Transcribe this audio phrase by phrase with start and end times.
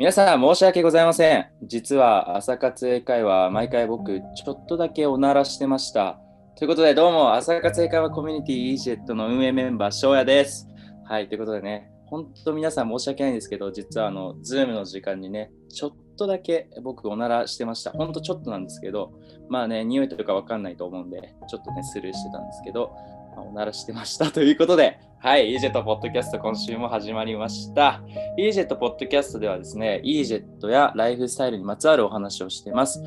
[0.00, 1.46] 皆さん申し訳ございません。
[1.62, 6.18] 実は朝活英会話、毎回僕、ちょっとだけおならしてました。
[6.56, 10.66] ということで、どうも、朝活英会話コミュニティ EJET の運営メンバー、翔也です。
[11.04, 17.90] はい、ということでね、本当皆さん申し訳ないんですけど、実はあの、ズームの時間にね、ちょっとだけ僕おならしてました。
[17.90, 19.12] ほんとちょっとなんですけど、
[19.50, 22.90] まあね、匂いとかわかんないと思うんで、ちょっとね、スルーしてたんですけど、
[23.36, 28.02] おならしてましたということで、はい、EJET ポッドキャスト今週も始まりました。
[28.38, 33.02] EJET ポッドキャストではですね、EJET やライフスタイルにまつわるお話をしています。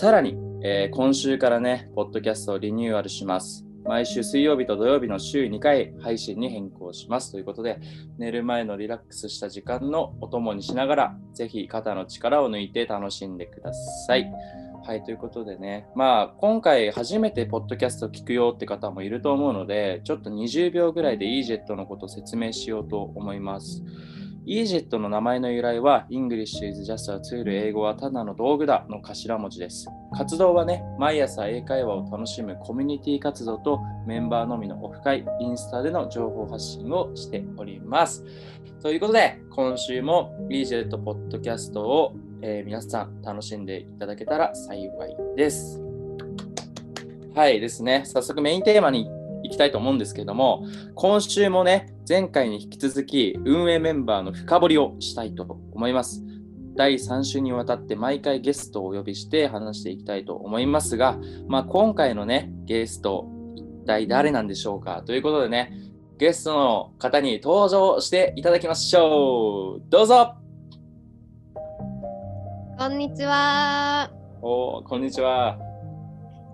[0.00, 3.64] さらに、えー今週からね、ポッドキャストをリニューアルします。
[3.84, 7.80] 毎週水曜日と土曜日の週2回配信に変更しますということで、
[8.18, 13.72] 寝る前のリラックスした時間のお供にしながら、ぜひ肩の力を抜いて楽しんでくだ
[14.06, 14.32] さい。
[14.84, 23.84] はい、ということでね、まあ、今回初めてポッドキャストを聞くよって方もいると思うので、ちょっと20秒ぐらいで EJET のことを説明しようと思います。
[24.44, 29.86] EJET の名前の由来は English is just a tool 英語はただの道具だの頭文字です。
[30.16, 38.24] 活動はね、毎朝英会話を楽しむコミュニティ活動とメンバーのみのオフ会、インスタでの情報発信をしております。
[38.82, 45.80] ということで、今週も EJET ポッドキャストを、えー皆さん楽しんでいただけたら幸いです。
[47.34, 49.08] はいですね、早速メインテーマに
[49.42, 56.22] 行きたいと思うんですけども、今週もね、前回に引き続き運営メンバーの深掘りをしたいと思います。
[56.74, 61.18] 第3週にわたって毎回ゲストをお呼びして話していきたいと思いますが、
[61.48, 65.72] まあ、今回のね、ゲスト、一体誰なんでしょうかということでね、
[66.18, 69.82] ゲストの方に登場していただきましょう。
[69.88, 70.41] どうぞ
[72.82, 74.10] こんにちは。
[74.40, 75.56] おーこんにちは。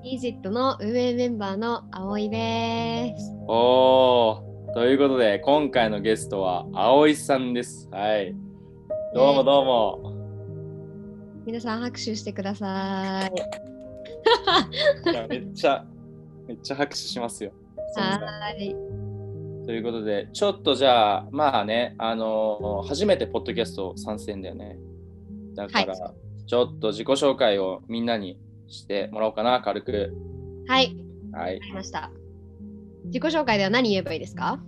[0.04, 3.32] EJET の運営メンバーの葵です。
[3.46, 7.88] おーということで、今回のゲストは葵さんです。
[7.90, 8.36] はい。
[9.14, 10.12] どうもどうも。
[11.46, 15.10] 皆さん拍手してください。
[15.10, 15.86] いやめっちゃ、
[16.46, 17.52] めっちゃ拍手しますよ。
[17.96, 18.76] はーい。
[19.64, 24.78] ということで、ちょっとじゃあ、まあね、あのー初めてポッドキャスト参戦だよね。
[25.58, 26.14] だから、は
[26.48, 30.14] ちょっと自己紹介をみんなにしてもらおうかな、軽く。
[30.66, 30.96] はい。
[31.30, 31.66] はいわか。
[31.66, 32.10] りました。
[33.04, 34.58] 自己紹介では何言えばいいですか？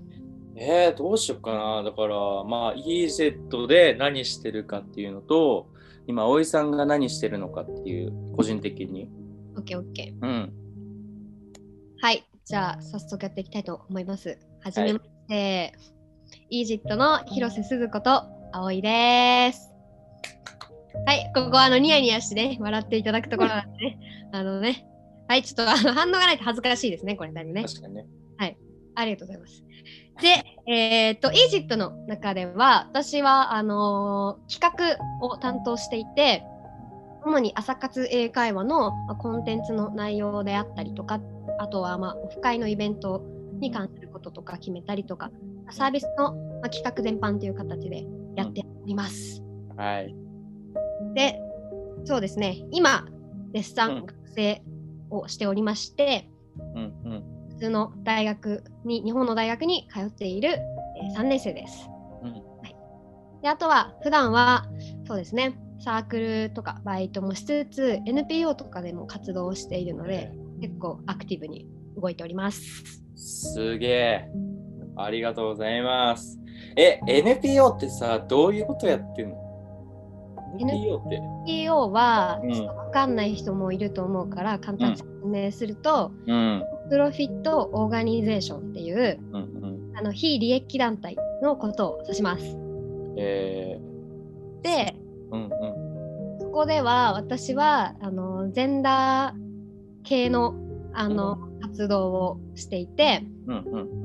[0.56, 1.82] えー、どうしようかな。
[1.82, 5.68] だから、まあ、EZ で何してるかっていうのと、
[6.06, 9.08] 今、葵さんが何してるのかっていう、個人的に。
[9.56, 10.14] ?OKOK。
[10.20, 10.52] うん。
[11.98, 12.24] はい。
[12.44, 14.38] じゃあ、早速やっていきたいと思います。
[14.60, 15.72] はじめまして。
[16.52, 19.69] EJET の広瀬すずこと葵です。
[21.06, 21.32] はい。
[21.34, 23.98] ここはあのニヤニヤしてね、笑っていただくところなんでね。
[24.32, 24.86] あのね。
[25.28, 25.42] はい。
[25.42, 27.64] ちょっとあの反応がないと恥ずかしいですね、これだけね。
[27.64, 28.06] 確かにね。
[28.94, 29.64] ありがとうございます。
[30.20, 36.44] で、えーっと、EJET の中では、私は、あのー企画を担当していて、
[37.24, 41.20] 主に朝活英会話のまあコンテンツの内容であったりとか、
[41.58, 43.22] あとは、まあ、オフ会のイベント
[43.60, 45.30] に関することとか決めたりとか、
[45.70, 48.04] サービスの、まあ、企画全般という形で
[48.36, 49.42] やっております。
[49.76, 50.14] はい。
[51.14, 51.40] で、
[52.04, 53.06] そうですね、今、
[53.52, 54.62] デッサうんン学生
[55.10, 56.30] をしておりまして、
[56.74, 57.24] うんうん。
[57.50, 61.88] 普通の大学に日本の大学に通っている、えー3年生です。
[62.22, 62.76] うんはい、
[63.42, 64.66] であとは普段は
[65.06, 71.66] そうですねサークルとかバイトもしつつ NPO とかでも活動をしているので結構アクティブに
[71.96, 73.02] 動いております。
[73.16, 74.28] すげえ。
[74.96, 76.38] ありがとうございます。
[76.76, 79.36] え、NPO ってさ、どういうことやってんの？
[80.58, 81.16] ?NPO って。
[81.46, 86.64] NPO はうんちょっと分かんない人もいると思うから簡単に説明すると、うん。
[86.88, 89.38] プロフィットオーガニゼーションっていううんう
[89.92, 89.96] ん。
[89.96, 92.56] あの非利益団体のことを指します。
[93.16, 93.80] え
[94.62, 96.40] でー、うんうん。
[96.40, 99.40] そこでは私はあのジェンダー
[100.04, 100.54] 系の
[100.92, 104.00] あの、活動をしていてうんうん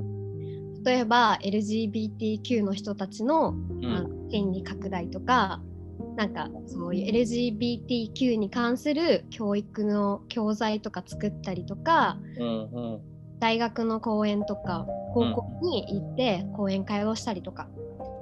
[0.83, 4.27] 例えば LGBTQ の人たちの,、うん。
[4.29, 5.61] 権利拡大とか
[6.15, 13.01] なんかそういう LGBTQ に関する教育の教材とか作ったりとかうんうん。
[13.39, 17.67] 大学の講演とか高校に行って講演会をしたりとか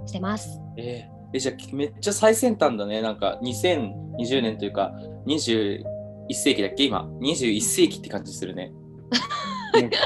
[0.08, 0.60] してます。
[0.78, 3.02] えーえ、じゃあめっちゃ最先端だね。
[3.02, 4.94] なんか2020年というか
[5.26, 5.84] 21
[6.32, 6.84] 世紀だっけ？
[6.86, 7.10] 今。
[7.22, 8.72] 21世紀って感じするね。
[9.74, 9.98] なんか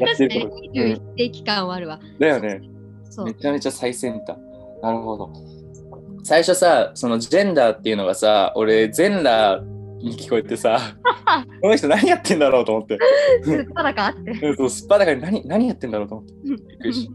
[0.00, 0.62] やってること。
[0.62, 1.98] 21世紀感はあるわ。
[2.18, 2.60] だよね。
[3.24, 4.36] めちゃめちゃ最先端。
[4.82, 5.32] なるほど。
[6.24, 9.62] 最初さ、そのジェンダーっていうのがさ、俺、全裸
[9.98, 10.78] に聞こえてさ、
[11.60, 12.98] この人何やってんだろうと思って。
[13.42, 14.30] すっぱだかって。
[14.30, 16.32] うんそう、すっぱだかに何何やってんだろうと思って。
[16.44, 17.06] びっくりし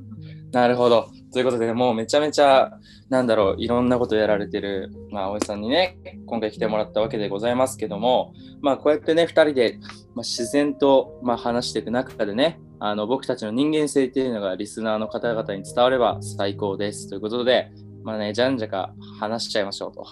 [0.52, 1.08] たなるほど。
[1.34, 2.72] ということで、もうめちゃめちゃ、
[3.10, 5.98] なんだろう、いろんなことやられてる、まあ、葵さんにね、
[6.28, 9.80] 今回来てもらったわけでございますけども、まあ、こうやってね、2人で、
[10.14, 17.10] まあ、自然と、まあ、話していく中でね、あの僕たちの人間性っていうのがリスナーの方々に伝われば最高です。
[17.10, 17.72] ということで、
[18.10, 20.04] まあね、じゃんじゃか話しちゃいましょうと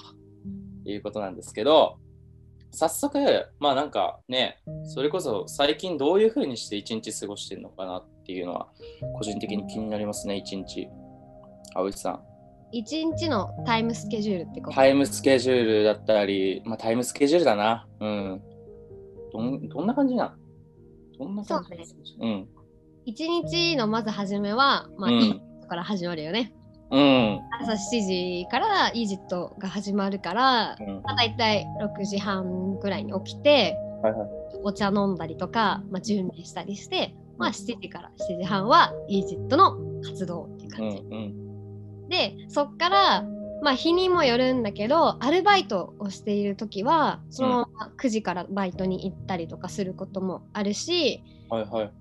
[0.85, 1.97] いうことなんですけど、
[2.71, 3.17] 早速、
[3.59, 8.67] まあなんかね、それこそ最近どういう風にして一日過ごしてるのかなっていうのは、
[9.17, 10.87] 個人的に気になりますね、一日。
[11.73, 12.21] 葵さん。
[12.71, 14.75] 一日のタイムスケジュールってこと？
[14.75, 17.87] タイムスケジュールだったり、まあタイムスケジュールだな。
[17.99, 18.41] うん。
[19.33, 20.37] どんどんな感じな
[21.19, 21.25] の？
[21.25, 22.47] どんな感じそううん。
[23.05, 26.53] 一日のまず始めは、まあ、うんいいから始まるよね。
[26.91, 27.41] うん。
[27.61, 27.75] 朝7
[28.05, 34.29] 時からイージットが始まるから、うんまあ、大体6時半ぐらいに起きて、はいはい
[34.63, 41.01] お茶飲んだりとか、まあ、準備したりして、まあ、7時から7時半はイージットの活動っていうう感じ。
[41.01, 41.17] んう
[42.05, 42.09] ん。
[42.09, 43.23] でそっから、
[43.61, 51.91] まあ、日にもよるんだけどアルバイトをしている時はそのまま9時からバイトに行ったりとかすることもあるしはいはい。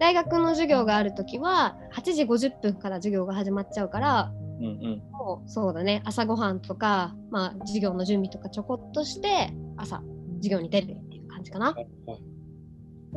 [0.00, 5.02] 大学の授業がある時は8時50分から授業が始まっちゃうからうんうん。
[5.12, 10.02] もうそうだね朝ごはんとか、まあ、授業の準備とかちょこっとして朝
[10.38, 11.74] 授業に出るっていう感じかな。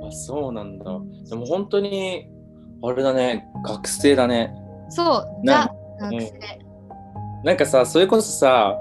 [0.02, 0.86] あ、そうなんだ。
[1.30, 2.28] でも本当に、
[2.82, 4.54] あれだね、学生だね。
[4.90, 6.32] そう、なザ学生。
[7.44, 8.78] なんかさ、それこそさ、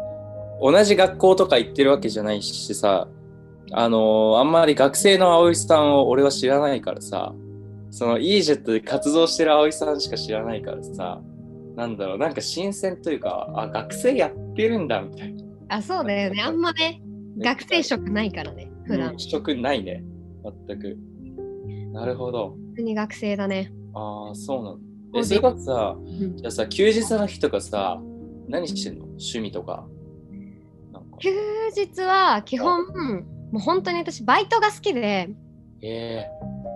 [0.60, 3.08] 同じ学校とか行ってるわけじゃないしさ、
[3.72, 7.32] あのーあんまり学生の葵さんを俺は知らないからさ、
[7.92, 11.20] その EJET で活動してる葵さんしか知らないからさ、
[11.76, 15.44] なんだろう、なんか新鮮というか、あ、学生やってるんだみたいな。
[15.68, 16.42] あ、そうだよね。
[16.42, 17.02] あんまね、
[17.38, 19.18] 学生職ないからね、普段うん。
[19.18, 20.02] 職ないね、
[20.66, 20.98] 全く。
[21.92, 22.56] なるほど。
[22.70, 23.70] 普通に学生だね。
[23.94, 24.78] ああ、そうなの。
[25.14, 28.00] え、それこそさ、うんじゃあさ、休日の日とかさ、
[28.48, 29.04] 何してんの？
[29.04, 29.86] 趣味とか。
[31.20, 31.30] 休
[31.76, 32.86] 日は基本、
[33.52, 35.28] もう本当に私バイトが好きで、
[35.82, 36.24] え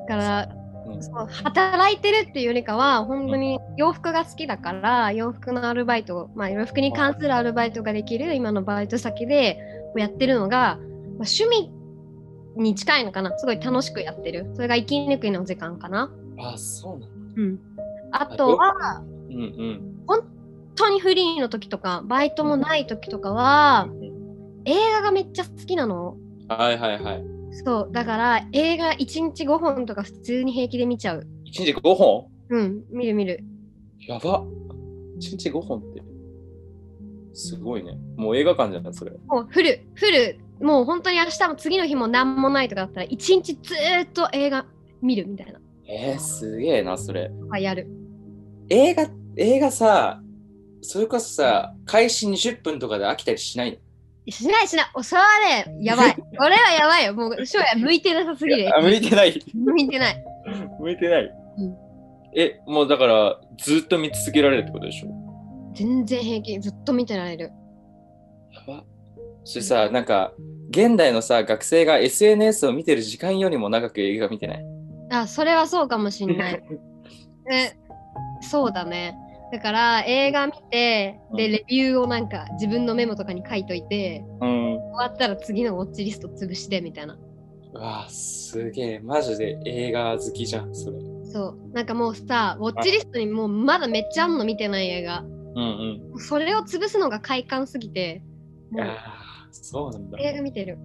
[0.09, 0.66] だから、うん
[1.01, 9.59] そう働いてるっていうよりかは、本当に洋服が好きだから、洋服のアルバイト、まあ洋服に関するアルバイトができる今のバイト先で
[9.97, 10.79] やってるのが、まあ、
[11.25, 11.73] 趣味
[12.57, 13.37] に近いのかな。
[13.39, 14.51] すごい楽しくやってる。
[14.55, 16.11] それが息抜きの時間かな。
[16.37, 17.13] ー、あ、そうなの。
[17.37, 17.59] うん。
[18.13, 20.05] あとは、うんうん。
[20.07, 20.21] 本
[20.75, 23.89] 当にフリーの時とか、バイトもない時とかは、
[24.65, 26.17] 映画がめっちゃ好きなの。
[26.49, 27.36] はいはいはい。
[27.65, 31.27] そう、だから映画1日5本とか普通に平気で見ちゃう。
[31.47, 32.27] 1日5本？
[32.51, 33.43] うん、見る見る。
[34.07, 34.45] やば。
[35.19, 36.03] 1日5本って。
[37.33, 37.99] すごいね。
[38.17, 39.13] もう映画館じゃないそれ。
[39.27, 44.67] もうフル、フル、もう本当に明日も次の日も何もないとかだったら、1日ずーっと映画
[45.03, 45.61] 見るみたいな。
[45.89, 47.31] えー、すげえな、それ。
[47.41, 47.89] とかやる。
[48.69, 50.23] 映画、映画さ、
[50.81, 53.79] それこそさ、開始20分とかで飽きたりしないの？
[54.33, 54.87] しないしない。
[54.95, 55.29] おそれは
[55.67, 56.17] ね、やばい。
[56.41, 57.15] 俺はやばいよ。
[57.15, 58.77] もう、翔也向いてなさすぎる。
[58.77, 59.41] あ、向いてない。
[59.55, 60.25] 向いてない。
[60.81, 61.31] 向いてない。
[61.59, 61.77] うん
[62.39, 65.09] え、もうだから、ずっと見続けられるってことでしょ？
[65.75, 66.61] 全然平気。
[66.61, 67.51] ずっと見てられる。
[68.53, 68.85] やば。
[69.45, 70.33] それさ、なんか、
[70.69, 74.65] 現代のさ、学生が SNS を見てる時間よりも長く映画見てない？
[75.13, 76.63] あ、それはそうかもしんない。
[77.51, 77.73] え、
[78.43, 79.17] そうだね。
[79.57, 84.77] だから映画見て、で、うんレビューをなんか自分のメモとかに書いといて、うん。
[84.77, 87.17] 終わったら次のウォッチリスト潰してみたいな。
[87.73, 88.99] うわすげえ。
[89.01, 90.99] マジで映画好きじゃん、それ。
[91.33, 91.59] そう。
[91.73, 95.21] なんかもうさ、ウォッチリストにもうまだめっちゃあんの見てない映画。
[95.21, 96.19] うんうん。
[96.19, 98.23] それを潰すのが快感すぎて、
[98.71, 100.19] もうああ、そうなんだ。
[100.21, 100.77] 映画見てる。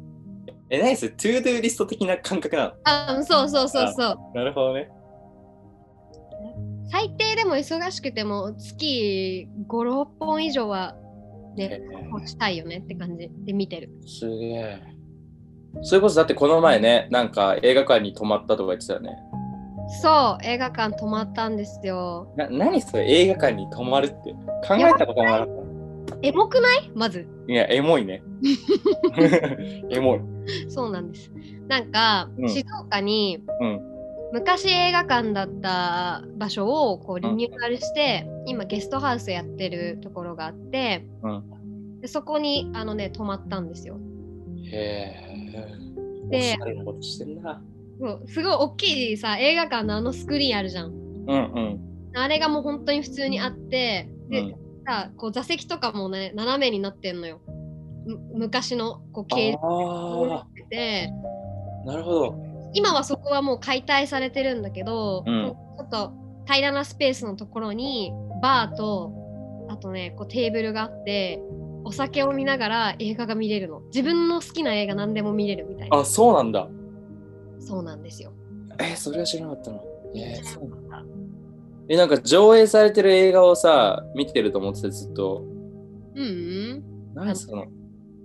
[0.69, 2.73] え、何それ、トゥードゥーリスト的な感覚なの？
[2.85, 4.17] あ、そうそうそうそう。
[4.33, 4.89] なるほどね。
[6.91, 10.95] 最低でも忙しくても月5、6本以上は
[11.55, 13.89] ね、えこうしたいよねって感じで見てる。
[14.03, 14.79] ーすげえ。
[15.83, 19.17] それこそだってこの前ね、なんか映画館に泊まったとか言ってたよね。
[20.01, 22.33] そう、映画館泊まったんですよ。
[22.37, 24.31] な、何それ映画館に泊まるって
[24.67, 25.47] 考えたこともなかっ
[26.23, 26.91] エモくない？
[26.93, 27.27] まず。
[27.47, 27.53] た。
[27.53, 28.21] いや、エモいね。
[29.89, 30.19] エモい。
[30.69, 31.31] そうなんです。
[31.67, 33.90] なんか、うん静岡にうん。
[34.33, 41.99] 昔映画館だった場所をこうリニューアルして、今ゲストハウスやってるところがあって、うん。
[42.01, 43.99] でそこにあのね泊まったんですよ。
[44.71, 45.31] へえ。
[46.27, 46.57] おで
[48.27, 50.91] すごい大きいさ映画館のあのスクリーンあるじゃん。
[50.91, 51.79] うんうん。
[52.15, 57.41] あれがもう本当に普通にあって、で、うんさこう座席とかもね斜めになってんのよ。
[58.05, 61.09] む昔のこう形状になあってて。
[61.83, 62.50] あ、なるほど。
[62.73, 66.13] 今はそこはもう解体されてるんだけど、うんちょっと
[66.45, 68.11] 平らなスペースのところに
[68.41, 69.11] バーと
[69.69, 71.41] あとねこうテーブルがあって
[71.83, 76.67] お酒を見ながら映画が見れるの自分の好きな映画何でも見れるみたいなあ、そうなんだ。
[77.59, 78.31] そうなんですよ
[78.79, 79.83] えーそれは知らなかったの。
[80.15, 81.03] えーそうなんだ。
[81.89, 85.43] え、なんか上映されてる映画をさ、見てると思っててずっと。
[86.15, 86.83] うんうん
[87.15, 87.65] 何その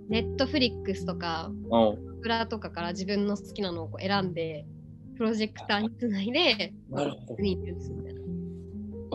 [0.09, 2.16] ネットフリックスとかうん。
[2.27, 4.65] プラとかから自分の好きなのをこう選んで
[5.15, 7.35] プロジェクターにつないでなるほど。
[7.39, 7.79] みたいな。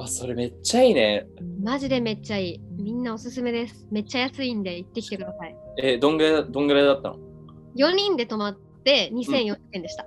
[0.03, 1.27] あ、それめっちゃいいね。
[1.63, 2.61] マジでめっちゃいい。
[2.79, 3.87] みんなおすすめです。
[3.91, 5.55] めっちゃ安いんで行ってきてください。
[5.83, 7.19] えーどんぐらい、どんぐらいだったの
[7.77, 10.07] ？4人で泊まって2400円でした、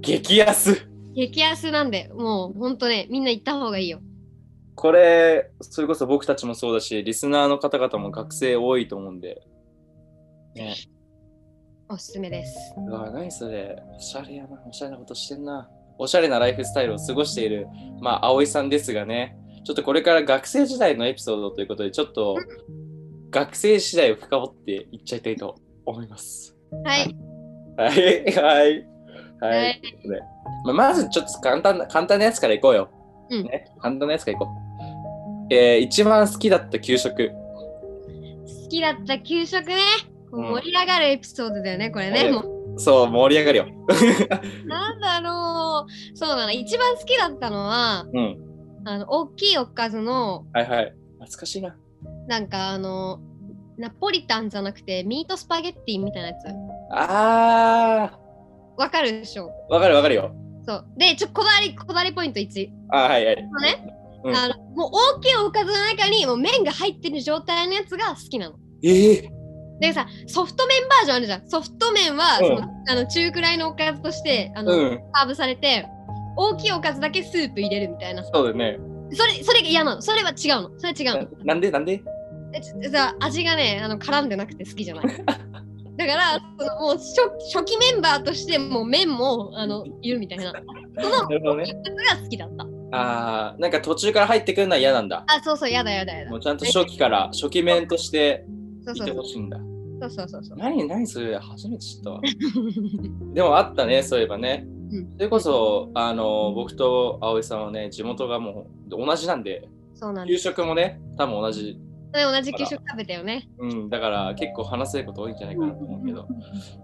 [0.00, 0.88] 激安。
[1.14, 4.00] 激安なんでもうほんとねみんな行った方がいいよ。
[4.74, 9.46] これ、それこそ僕たちもそうだし、リスナーの方々も学生多いと思うんで。
[10.56, 10.74] ね。
[11.88, 13.80] おすすめですうわ、何それ。
[13.96, 14.60] おしゃれやな。
[14.68, 15.68] おしゃれなことしてんな。
[15.98, 17.68] おしゃれなライフスタイルを過ごしている、
[18.00, 19.38] まあ、葵さんですがね。
[19.64, 22.36] ちょっとこれから学生時代のエピソードということで、ちょっと
[23.30, 26.56] 学生時代を深掘っていっちゃいたいと思います。
[26.84, 27.16] はい
[27.76, 28.86] はい、はい。
[29.40, 29.48] は。
[29.48, 30.20] はいいとい
[30.64, 32.90] まあ、まずちょっと簡単な、簡単なやつからいこうよ。
[33.30, 34.48] うんね、簡単なやつからいこ
[35.50, 35.54] う。
[35.54, 37.30] えー、一番好きだった給食。
[37.30, 39.76] 好きだった給食ね
[40.30, 42.32] 盛り上がるエピソードだよねこれね、
[42.78, 43.66] そう、盛り上がるよ。
[44.66, 48.36] なんだろうそうなの一番好きだったのはうん。
[48.84, 50.94] あの大きいおかずのはいはい。
[51.18, 51.76] 懐かしいな。
[52.28, 53.20] なんかあの
[53.78, 56.46] ナポリタンじゃなくてミートスパゲッティみたいなやつ
[56.92, 58.18] あ
[58.76, 59.50] わかるでしょ？
[59.70, 60.32] ー、わかるわかるよ。
[60.66, 63.42] そうでちょこだわりこだわりポイント1あーはいはい。
[63.42, 63.86] のね、
[64.24, 68.56] うんあのもう大きいおかずの中にもう麺が入ってる状態のやつが好きなの。
[68.82, 69.30] ええ
[69.80, 71.48] でさソフト麺バージョンあるじゃん。
[71.48, 72.46] ソフト麺は、うん。
[72.46, 75.86] そのあの中くらいのおかずとしてあの、うん、サーブされて
[76.36, 78.24] 大きいおかずだけスープ入れるみたいな。
[78.24, 78.78] そうだよね。
[79.12, 80.02] それそれが嫌なの。
[80.02, 80.70] それは違うの。
[80.78, 81.38] それは違うの。
[81.38, 82.02] ななんでなんで？
[82.90, 85.06] さ味がねあの絡んでなくて好きじゃない。
[85.06, 87.20] だからそのもう初
[87.54, 90.52] 初期メンバーとしてもう麺もあのいるみたいな。
[90.98, 91.30] その。
[91.60, 92.66] やつが好きだった。
[92.92, 95.24] あー、なんか途中から入ってくるのは嫌なんだ。
[95.26, 96.30] あそうそうやだやだやだ。
[96.30, 98.44] もうちゃんと初期から、初期面として
[98.92, 99.58] いてほしいんだ。
[100.00, 102.20] そうそうそうそう何何それ初めて知ったわ。
[103.32, 104.66] でもあったね、そういえばね。
[104.66, 104.76] うん
[105.16, 111.80] それこそ、あの、僕と葵さんはね、地元がもう同じなんで、給そうなんです食もね、多分同じ。
[112.12, 116.26] で同じ給食食べたよねうん、だから結構話せること多いんじゃないかなと思うけど。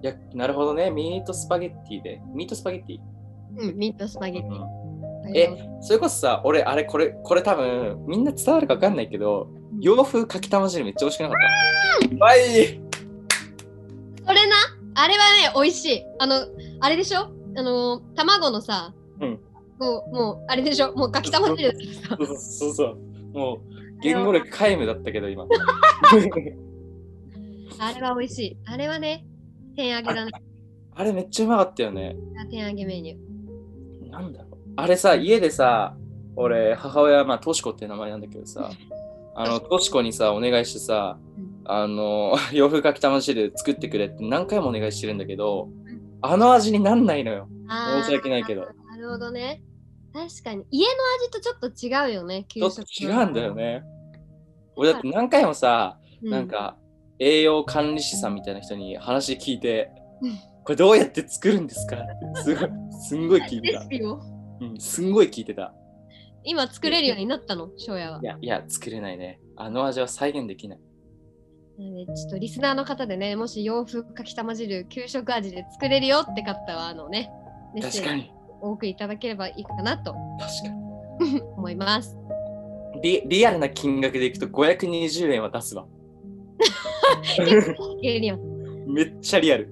[0.02, 2.20] いや、なるほどね、ミートスパゲッティで。
[2.34, 2.98] ミートスパゲッティ？
[3.56, 11.38] うんミートスパゲッティうんえ、それこそさ、俺、あれ、これ、これ多分、みんな伝わるか分かんないけど、うん洋風かきたま汁めっちゃ美味しくなかっ
[12.18, 12.24] た。
[12.24, 12.40] はい。
[14.24, 14.54] それな
[14.94, 16.36] あれはね美味しいあの
[16.80, 17.22] あれでしょ？
[17.56, 19.40] あの卵のさうん
[19.80, 20.92] もうもうあれでしょ？
[20.94, 22.98] もうかきたま汁でさそうそうそう。
[23.36, 23.60] もう、
[24.02, 25.46] 言語力皆無だったけど、今。
[27.80, 29.24] あれは美味しいあれはね
[29.74, 30.30] 天揚げだね
[30.94, 32.14] あれめっちゃうまかったよね。
[32.50, 34.52] 天揚げメニューなんだろう。
[34.76, 35.96] あれさ、家でさ、
[36.36, 38.70] 俺、母親、まあ、としこっていう名前なんだけどさ、
[39.34, 47.48] あの、としこにさ、お願いしてさうん、あの、 洋風かきたま汁作ってくれって何回もお願いしてるんだけどうん、あの味になんないのよ。
[48.02, 48.62] 申し訳ないけど。
[48.62, 49.62] なるほどね
[50.12, 50.92] 確かに家の
[51.24, 53.82] 味とちょっと違うよね給ちょっと食違うんだよね。
[54.76, 56.76] 俺だって何回もさ、うなんか
[57.18, 59.90] 栄養管理士さんみたいな人に話聞いて
[60.22, 63.88] うん、これどうやって作るんですかってすごい、すんごい聞いてたレシ。
[63.88, 64.20] ピを
[64.60, 65.74] うん、すんごい聞いてた。
[66.44, 67.70] 今作れるようになったの？
[67.76, 69.40] 翔也はいや、いや、作れないね。
[69.56, 70.78] あの味は再現できない。
[71.78, 77.32] ちょっとリスナーの方でねもし洋風かきたま汁給食味で作れるよって方はあのね
[77.74, 78.32] メッセージ確かに。
[78.60, 80.74] お送りいただければいいかなと確か
[81.56, 82.16] 思います
[82.96, 83.00] に。
[83.02, 85.86] リリアルな金額でいくと520円は出すわ。
[88.86, 89.68] めっちゃリアル。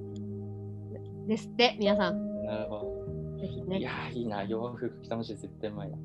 [1.28, 3.38] ですって皆さんなるほど。
[3.38, 4.42] いぜひねやー、いいな。
[4.42, 5.96] 洋風かきたま汁絶対うまいな。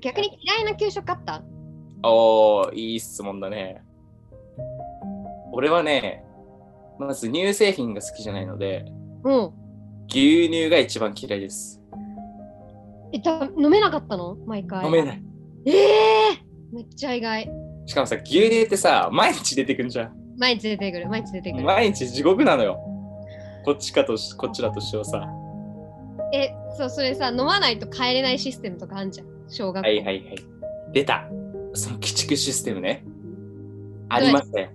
[0.00, 1.42] 逆に嫌いな給食あった？
[2.04, 3.82] おー、いい質問だね。
[5.52, 6.24] 俺はね、
[6.98, 8.86] まず乳製品が好きじゃないので、
[9.24, 9.50] うん
[10.08, 11.80] 牛乳が一番嫌いです。
[13.12, 14.36] えだ飲めなかったの？
[14.46, 15.22] 毎回飲めない。
[15.66, 17.48] ええー、めっちゃ意外
[17.86, 20.12] しかもさ、牛乳ってさ、毎日出てくるじゃん。
[20.38, 22.80] 毎日出てくる毎日出てくる毎日地獄なのよ。
[23.64, 25.28] こっちかとし、こっちらとしてはさ。
[26.32, 30.36] えそうそれさ飲まないと帰れないシステムとかあんじゃん小学校はいはいはい。
[30.92, 31.28] 出た。
[31.74, 33.04] その鬼畜システムね。
[34.08, 34.70] ありましたよ。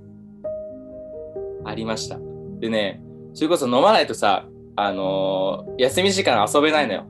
[1.66, 2.18] ありました。
[2.60, 3.02] でね、
[3.34, 7.06] それこそ飲まないとさ、あのー休み時間遊べないのよ。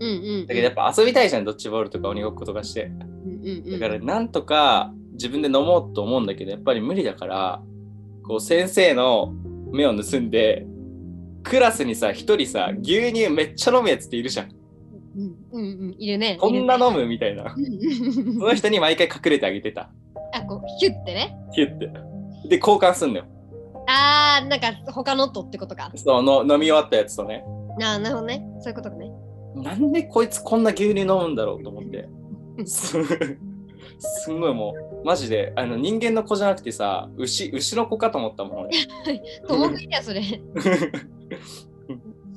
[0.00, 0.12] うんう
[0.44, 2.84] んだけどやっぱ遊びたいじゃん、ドッジボールとか鬼ごっことかして。
[2.84, 3.80] うんうんうん。
[3.80, 7.62] だからなんとか自分で飲もうと思うんだけどやっぱり無理だから
[8.26, 9.34] こう先生の
[9.70, 10.66] 目を盗んで
[11.42, 14.48] クラスにさ一人さ牛乳めっちゃ飲むやつっているじゃん
[15.52, 15.96] うんうんうん。
[15.98, 16.36] いるね。
[16.40, 19.90] こんなの飲むみたいなその人に毎回隠れてあげてた
[20.32, 21.36] あ、こう、ヒュッてね。
[21.52, 21.86] ヒュッて
[22.48, 23.26] で交換すんのよ
[23.86, 25.90] あー、なんか他のとってことか。
[25.96, 27.44] その飲み終わったやつとね
[27.82, 28.42] あー、なるほどね。
[28.60, 29.10] そういうことかね。
[29.54, 32.08] なんでこいつこんな牛乳飲むんだろうと思って
[32.66, 32.96] す
[33.98, 38.70] すんごいもうマジであの人間の子じゃなくてさ牛牛の子かと思ったもん俺
[39.48, 40.20] ともくんや、それ。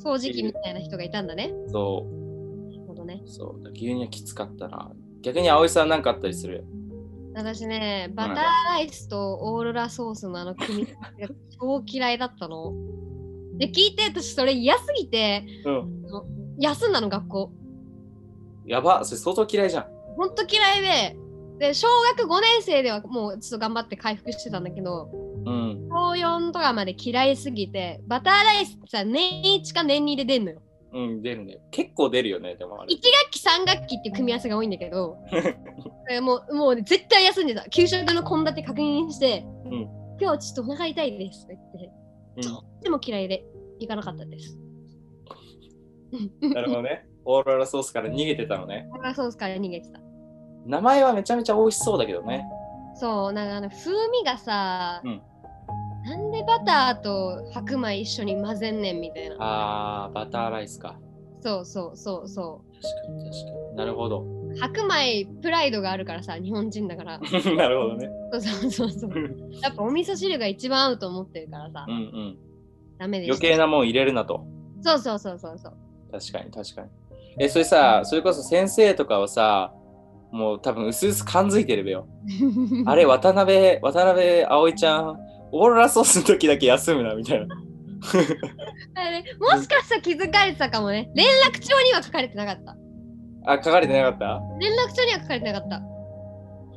[0.04, 1.54] 掃除機みたいな人がいたんだね。
[1.68, 2.23] そう。
[3.26, 4.92] そう、牛乳はきつかったな。
[5.22, 6.66] 逆に葵さんなんかあったりする？
[7.36, 12.74] 私ね、バターライスとオーロラソースのあの組み合わせが超嫌いだったの。
[13.58, 16.04] で、聞いて、私それ嫌すぎて、うん。
[16.60, 17.52] 休んだの、学校。
[18.66, 19.88] やば、それ相当嫌いじゃん。
[20.16, 21.18] ほんと嫌いで、
[21.60, 21.88] で、小
[22.18, 25.10] 学5年生ではもうちょっと頑張って回復してたんだけど、
[25.46, 25.88] うん。
[25.90, 30.62] 小4とかまで嫌いすぎて、バターライスってさ、年1か年2で出んのよ。
[30.94, 31.60] うん、出るね。
[31.72, 32.98] 結構出るよね、でもあれ1。
[32.98, 35.18] 学期3学期っていう組み合わせが多いんだけど
[36.10, 42.48] えもうもう絶対休んでた給食の献立確認して、うん今日ちょっとお腹痛いですって言って
[42.80, 43.44] うでも嫌いで
[43.80, 44.56] 行かなかったです
[46.48, 47.06] ん、なるほどね。
[47.26, 48.88] オーロラソースから逃げてたのね。
[48.92, 50.00] オーロラソースから逃げてた
[50.66, 52.46] 名前はめちゃめちゃ美味しそうだけどね。
[52.96, 55.22] そうなんかあの風味がさ、うん
[56.04, 61.00] なんでバターと白米一緒に混ぜんねんみたいなあー、バターライスか。
[61.42, 63.76] そうそうそうそ確かに確かに。
[63.76, 64.22] なるほど。
[64.22, 67.20] う白米プライドがあるからさ日本人だから
[67.56, 68.10] なるほどね。
[68.32, 69.12] そうそうそうそう
[69.62, 72.38] やっぱお味噌汁が一番合うと思ってるからさ、うんうん。
[72.98, 74.46] ダメで余計なもん入れるなと。
[74.82, 75.74] そうそうそうそうそう
[76.12, 76.90] 確かに確かに。
[77.40, 79.74] え、それさ、それこそ先生とかはさ、
[80.32, 82.08] もう多分薄々感づいてるべよ。
[82.86, 85.20] あれ、渡辺、渡辺葵ちゃん、
[85.56, 87.56] オーロラソースの時だけ休むな、みたいな。
[88.96, 91.10] あれもしかしたら気づかれてたかもね。
[91.16, 92.76] 連絡帳には書かれてなかった。
[93.46, 94.42] あ、書かれてなかった？
[94.60, 95.82] 連絡帳には書かれてなかった。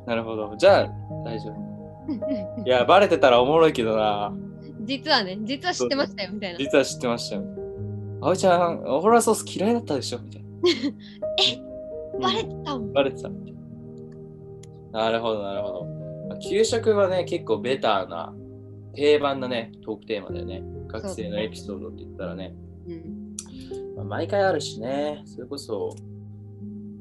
[0.05, 0.55] なるほど。
[0.57, 0.87] じゃあ、
[1.25, 2.65] 大丈夫。
[2.65, 4.31] いや、バレてたらおもろいけどな。
[4.85, 6.59] 実はね、実は知ってましたよみたいな。
[6.59, 7.43] 実は知ってましたよ。
[8.21, 10.19] 葵ちゃん、オーロラソース嫌いだったでしょ？
[10.19, 10.47] みたいな。
[12.27, 12.93] バレてたもん。
[12.93, 13.29] バレてた。
[14.91, 15.85] なるほど、なるほど。
[16.29, 18.33] まあ給食はね、結構ベターな、
[18.97, 20.63] 定番なね、トークテーマだよね。
[20.87, 22.55] 学生のエピソードって言ったらね。
[22.87, 23.35] うん、
[23.95, 25.95] まあ毎回あるしね、それこそ、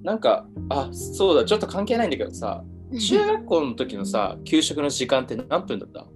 [0.02, 2.62] なんか、あ、そうだ、ちょっと関係ないんだけどさ、
[3.00, 6.06] 中学校の時のさ、給食の時間って何分だった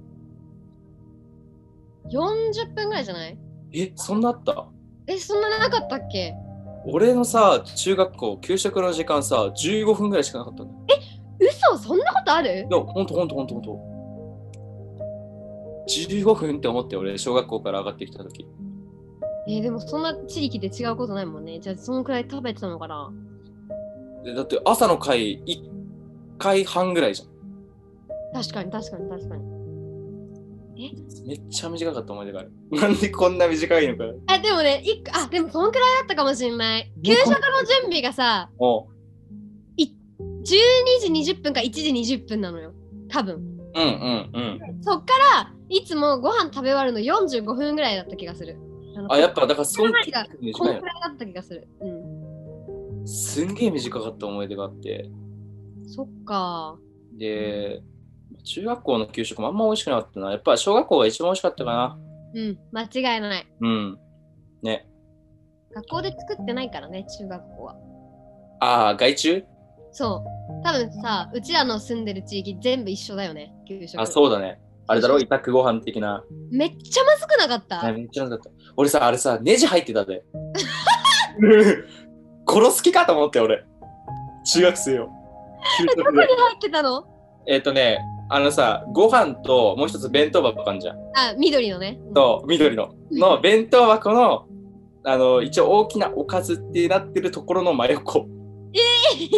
[2.10, 3.38] ？40分ぐらいじゃない？
[3.72, 4.68] え、そんなあった？
[5.06, 6.34] え、そんななかったっけ？
[6.84, 10.78] 俺のさ、中学校、給食の時間さ、15分ぐらいしかなかったんだよ。
[11.40, 11.78] 嘘？
[11.78, 12.66] そんなことある？
[12.70, 13.89] いや、ほんとほんとほんとほんと。
[15.88, 18.46] 15分って思って、俺、小学校から上がってきた時。
[19.48, 21.58] えーでもそんな地域で違うことないもんね。
[21.60, 23.10] じゃあそのくらい食べてたのかな
[24.22, 25.70] でだって朝の会1
[26.38, 28.42] 回半ぐらいじゃん。
[28.42, 29.60] 確かに確かに確かに。
[31.26, 32.52] めっちゃ短かった思い出がある。
[32.70, 34.04] なんでこんな短いのか。
[34.26, 36.92] あ、でもね、一個あ、でもそのくらいだったかもしれない。
[37.02, 38.86] 給食の準備がさ、おう
[40.44, 42.72] 12時20分か1時20分なのよ。
[43.08, 43.36] 多分。
[43.74, 44.40] うんうんう
[44.78, 44.82] ん。
[44.82, 48.58] そっからいつもご飯食べ終わるの45分ぐらいだった気がする。
[48.96, 51.68] のあ、やっぱだからそんこんくらいこ短くらいだった気がする。
[51.80, 53.06] うん。
[53.06, 55.08] すんげえ短かった思い出があって。
[55.86, 56.76] そっか。
[57.16, 57.82] で、
[58.44, 60.30] 中学校の給食もあんま美味しくなかったな。
[60.32, 61.98] やっぱ小学校が一番美味しかったかな。
[62.34, 63.46] うん、間違いない。
[63.60, 63.98] うん。
[64.62, 64.86] ね。
[65.72, 67.76] 学校で作ってないからね、中学校は。
[68.60, 69.44] ああ、外注
[69.92, 70.64] そう。
[70.64, 74.00] 多分さ、うちらの住んでる地域全部一緒だよね、給食。
[74.00, 74.60] あ、そうだね。
[74.90, 75.20] あれだろ？
[75.20, 76.24] 委託ご飯的な。
[76.50, 77.86] めっちゃまずくなかった？
[77.86, 78.60] あめっちゃまずかった。
[78.76, 80.24] 俺さ、あれさ、ネジ入ってたで。
[82.48, 83.64] 殺す気かと思って、俺。
[84.52, 85.08] 中学生よ。
[85.96, 87.04] どこに入ってたの？
[87.46, 88.00] えっ、とね、
[88.30, 90.96] あのさ、ご飯ともう一つ弁当箱あんじゃん。
[90.96, 92.00] あ、緑のね。
[92.12, 92.92] と、緑の。
[93.12, 94.46] の弁当箱の、
[95.04, 98.26] あの、一応大きなおかずってなってるところの真横。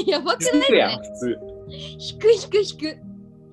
[0.07, 1.01] やばく普通やん、ないね。
[1.13, 1.39] 普通。
[1.69, 3.12] 引く引く引く。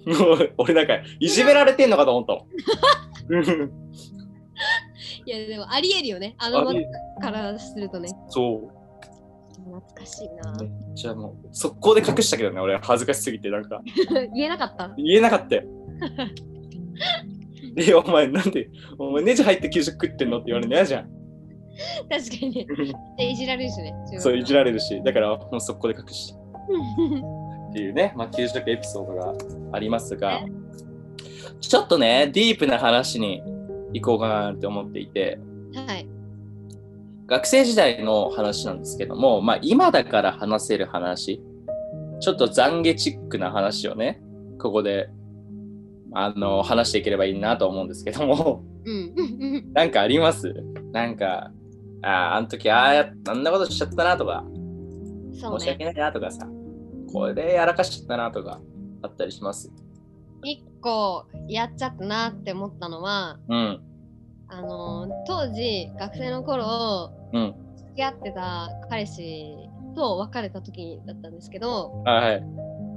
[0.10, 3.46] もう俺なんか、いじめられてんのかと思ったもん。
[5.26, 6.36] いや、でもありえるよね。
[6.38, 6.66] あの
[7.22, 8.10] からするとね。
[8.30, 8.80] そう。
[9.66, 10.52] 懐かしいな。
[10.60, 13.82] めっちゃもう、速攻で隠したけどね、俺恥ずかしすぎて、なんか、
[14.36, 14.92] 言えなかった？
[14.98, 15.64] 言えなかったよ。
[17.76, 21.10] で、お前なんで、お前ネジ入って給食食ってんのって言われるの嫌じゃん。
[22.10, 22.66] 確かにね。
[23.18, 23.94] でいじられるしね。
[24.18, 26.40] そう、いじられるし、だからもう速攻で隠した。
[27.70, 29.34] っていうね、まあ、給食エピソードが
[29.72, 30.42] ありますが、
[31.60, 33.44] ちょっとね、ディープな話に
[33.94, 35.40] 行こうかなって思っていて、
[35.74, 36.08] はい。
[37.28, 41.44] 学生時代の話なんですけども、まあ、今だから話せる話、
[42.20, 44.22] ちょっと懺悔チックな話をね、
[44.60, 45.10] ここで
[46.12, 49.72] あの話していければいいなと思うんですけども、うん。
[49.74, 50.54] なんかあります？
[50.92, 51.52] なんか、
[52.02, 55.38] ああ、あの時ああや、あんなことしちゃったなとか、ね。
[55.40, 56.48] 申し訳ないなとかさ、
[57.12, 58.60] これでやらかしちゃったなとか、
[59.02, 59.72] あったりします？
[60.44, 63.82] 一個やっちゃったなって思ったのは、うん、
[64.48, 69.56] あのー当時学生の頃うん、付き合ってた彼氏
[69.96, 72.42] と別れた時だったんですけどあはい。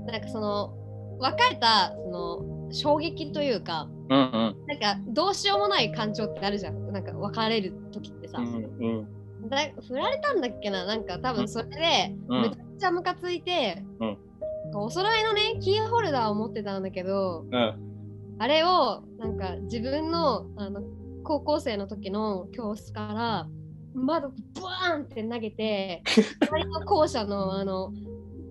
[0.07, 0.73] なんかその
[1.19, 4.57] 別れたその衝撃というかうんうん。
[4.67, 8.59] なんかどうしようもない感情ってあるじゃんなんか別れる時ってさ、うんう
[9.03, 9.09] ん
[9.49, 10.85] だ振られたんだっけな？
[10.85, 12.43] なんか多分それでうん。
[12.43, 14.19] めちゃくちゃムカついて、うん。
[14.75, 18.37] お揃いのねキーホルダーを持ってたんだけどうん。
[18.39, 20.83] あれをなんか自分のあの
[21.25, 23.49] 高校生の時の教室から
[23.95, 26.03] 窓ブワーンって投げて
[26.47, 27.93] 隣の校舎のあの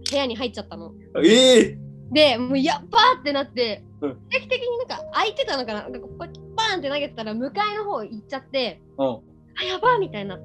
[0.09, 0.93] 部屋に入っちゃったの。
[1.23, 1.77] ええ
[2.11, 4.17] でもうやっばーってなってうん。
[4.29, 5.83] 定期的になんか空いてたのかな？
[5.83, 9.07] なんかこうバーンって投げてたら向かいの方行っちゃってうん。
[9.07, 10.37] あやばーみたいな。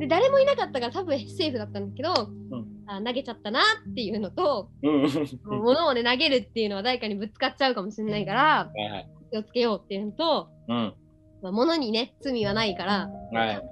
[0.00, 5.62] で誰もいなかったから多分セーフだったんだけど、うんあ投げちゃったなっていうのと、うんうん。
[5.62, 9.08] 物をね投げるっていうのは誰かにぶつかっちゃうかもしれないからはいはい。
[9.30, 10.94] 気をつけようっていうのと、うん。
[11.42, 13.62] まあ、物にね罪はないからはい。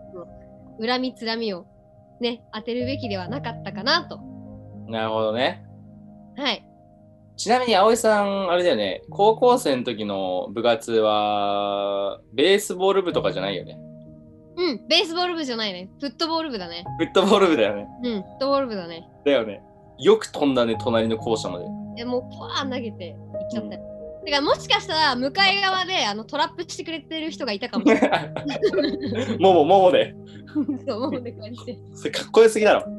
[0.87, 1.67] 恨みつらみを
[2.21, 4.21] ね当てるべきではなかったかなと
[4.89, 5.65] なるほどね。
[6.37, 6.69] はい
[7.39, 13.79] ちなみに葵さん、あれだよね、高校生の時の部活は、ベースボール部とかじゃないよね。
[14.59, 17.87] うんベースボール部じゃないねフットボール部だねフットボール部だよね。
[18.03, 19.63] うんフットボール部だねだよね。
[19.99, 21.65] よく飛んだね、隣の校舎まで。
[21.97, 23.81] えもうパーン投げて行っちゃったよ、
[24.25, 30.15] てかもしかしたら向かい側であのトラップしてくれてる人がいたかもしれないもも、ももで。
[30.87, 32.87] そう思うね感じで、それかっこよすぎだろ。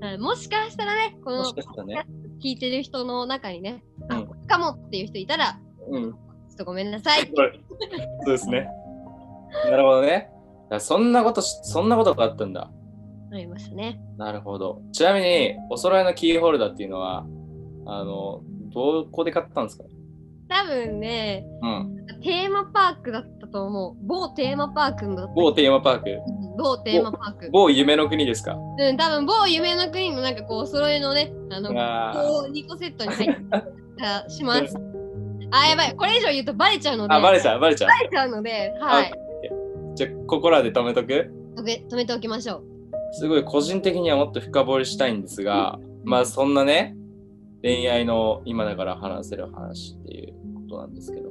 [0.00, 1.52] はいもしかしたらねこの
[1.84, 2.06] ね。
[2.42, 6.12] 聞いてる人の中にね、あかもっていう人いたらうん。
[6.12, 6.18] ちょ
[6.54, 7.52] っとごめんなさいそう
[8.26, 8.68] ですね。
[9.70, 10.30] なるほどね。
[10.78, 12.70] そんなことし、そんなことがあったんだ。
[13.32, 14.80] ありましたねなるほど。
[14.92, 17.26] ちなみに、お揃いのキーホルダーっていうのは、
[17.86, 19.84] あの、どこで買ったんですか？
[20.46, 22.06] 多分ねうん。
[22.22, 26.10] テーマパークだったと思う某テーマパーク某テーマパーク？
[26.10, 28.54] うん某テーマパーク某夢の国ですか？
[28.54, 33.42] うん多分某夢の国のなんかこうお揃いのねあのあーこう2個セットに入って
[33.98, 34.76] たします
[35.50, 37.88] あやばいこれ以上言うとバレちゃうのであ、バレちゃう、バレちゃう。
[37.88, 39.12] バレちゃうのではい
[39.94, 41.32] じゃあ、ここらで止めとく？
[41.56, 42.64] 止めておきましょう
[43.12, 46.96] すごい個人的にはもっと深掘りしたいんですが、まあそんなね、
[47.62, 51.30] 恋愛の今だから話せる話っていうことなんですけど。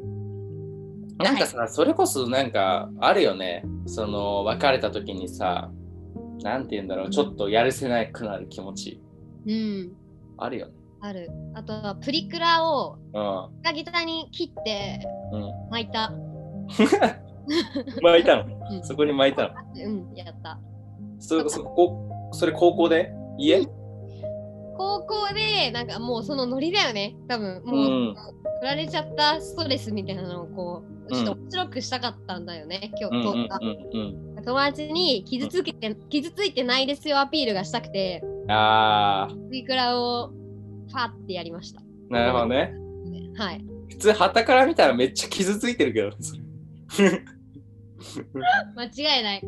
[1.17, 3.63] なんかさ、それこそなんかあるよね。
[3.85, 5.69] その別れた時にさ、
[6.41, 9.01] なんて言うんだろう、ちょっとやるせなくなる気持ち。
[9.45, 9.91] うん
[10.37, 10.73] あるよね。
[11.01, 13.61] あるあとはプリクラをうん。
[13.61, 15.51] ギタギタに切ってうん。
[15.69, 16.13] 巻いた
[18.01, 18.83] 巻いたのうん。
[18.83, 19.49] そこに巻いたの。
[19.75, 20.59] うんやった。
[21.19, 23.11] それそこそれ高校で？
[23.37, 23.65] 家？
[24.75, 27.15] 高校でなんかもうそのノリだよね。
[27.27, 27.79] 多分うもう、
[28.11, 28.15] ん。
[28.61, 34.43] 振られちゃったストレスみたいなのをこうちょっと面白くしたかったんだよね、今日、うんうんとうんうん。
[34.43, 41.81] 友達に傷つけて、傷ついてないですよアピールがしたくてあー、プリクラをファってやりました。
[42.09, 42.73] なるほどね。
[43.35, 43.65] はい。
[43.89, 46.11] 普通、旗から見たらめっちゃ傷ついてるけど。
[48.75, 48.85] 間
[49.17, 49.43] 違いない。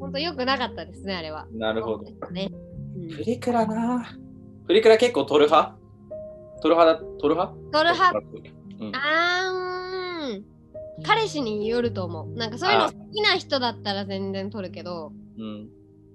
[0.00, 1.46] 本当良くなかったですねあれは。
[1.52, 2.04] なるほど。
[2.30, 2.50] ね、
[2.96, 3.08] うん。
[3.08, 4.16] プリクラな。
[4.66, 5.76] プリクラ結構撮る派？
[6.62, 7.54] 撮る派だ撮る派？
[7.72, 8.18] 撮る派？
[8.80, 8.92] うん。
[8.96, 10.44] あーん。
[11.02, 12.36] 彼氏によると思う。
[12.36, 15.68] なんかそういうの好きな人だったら全然撮るけどうん。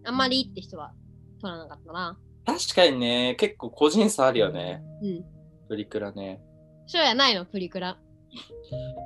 [0.05, 0.93] あんまりいいって人は
[1.41, 2.17] 撮らなかったな。
[2.45, 4.81] 確かにね、結構個人差あるよね。
[5.01, 5.25] うん。
[5.67, 6.41] プリクラね。
[6.87, 7.45] ショーやないの？
[7.45, 7.97] プリクラ。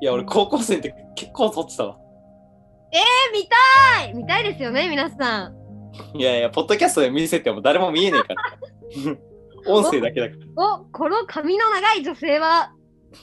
[0.02, 1.98] いや、俺高校生って結構撮ってたわ。
[2.94, 3.00] え
[3.34, 5.56] 見たい見たいですよね皆さん
[6.18, 8.58] いやいや、ポッドキャストで見せても誰も見えねえから。
[9.76, 10.76] 音声だけだから。
[10.80, 12.72] おこの髪の長い女性は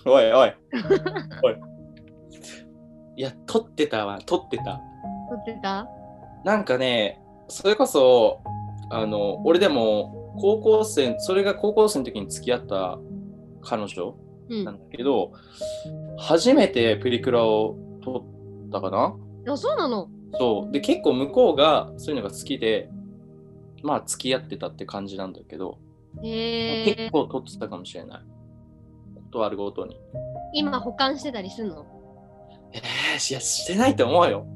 [0.06, 0.52] おいおい。
[1.44, 1.56] おい。
[3.16, 4.64] いや、撮ってたわ、撮ってた。
[4.64, 5.86] 撮ってた？
[6.44, 8.40] なんかね、それこそ、
[8.90, 12.98] あの、俺でも、高校生、それが高校生の時に付き合った
[13.62, 14.14] 彼女
[14.48, 15.32] うんなんだけど、
[16.18, 18.24] 初めてプリクラを撮
[18.68, 19.14] ったかな？
[19.48, 20.08] あそうなの？
[20.38, 20.72] そう。
[20.72, 22.90] で、結構向こうがそういうのが好きで、
[23.82, 25.78] まあ、付き合ってたって感じなんだけど、
[26.22, 28.20] へえ結構撮ってたかもしれない。
[29.14, 29.96] ことあるごとに。
[30.52, 31.86] 今保管してたりすんの？
[32.72, 34.46] えー、いや、してないと思うよ。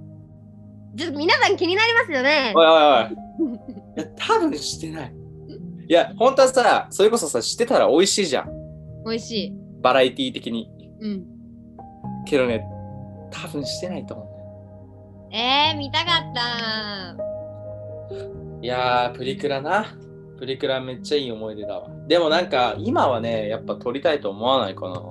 [0.97, 3.55] ちょっと皆さん気になりますよねおいおいおい。
[3.55, 3.59] い
[3.97, 5.14] や、多分してない。
[5.88, 8.51] いや、本当はさ、それこそさ、してたら美味しいじゃん。
[9.05, 9.53] 美味しい。
[9.81, 10.70] バラエティ的に。
[11.01, 11.27] うん。
[12.27, 12.64] けどね、
[13.31, 14.27] 多分してないと思う。
[15.35, 17.16] えー、見たかった。
[18.62, 19.97] いやー、プリクラな。
[20.38, 21.90] プリクラめっちゃいい思い出だわ。
[22.07, 25.03] でもなんか、今はね、やっぱ撮りたいと思わないかな。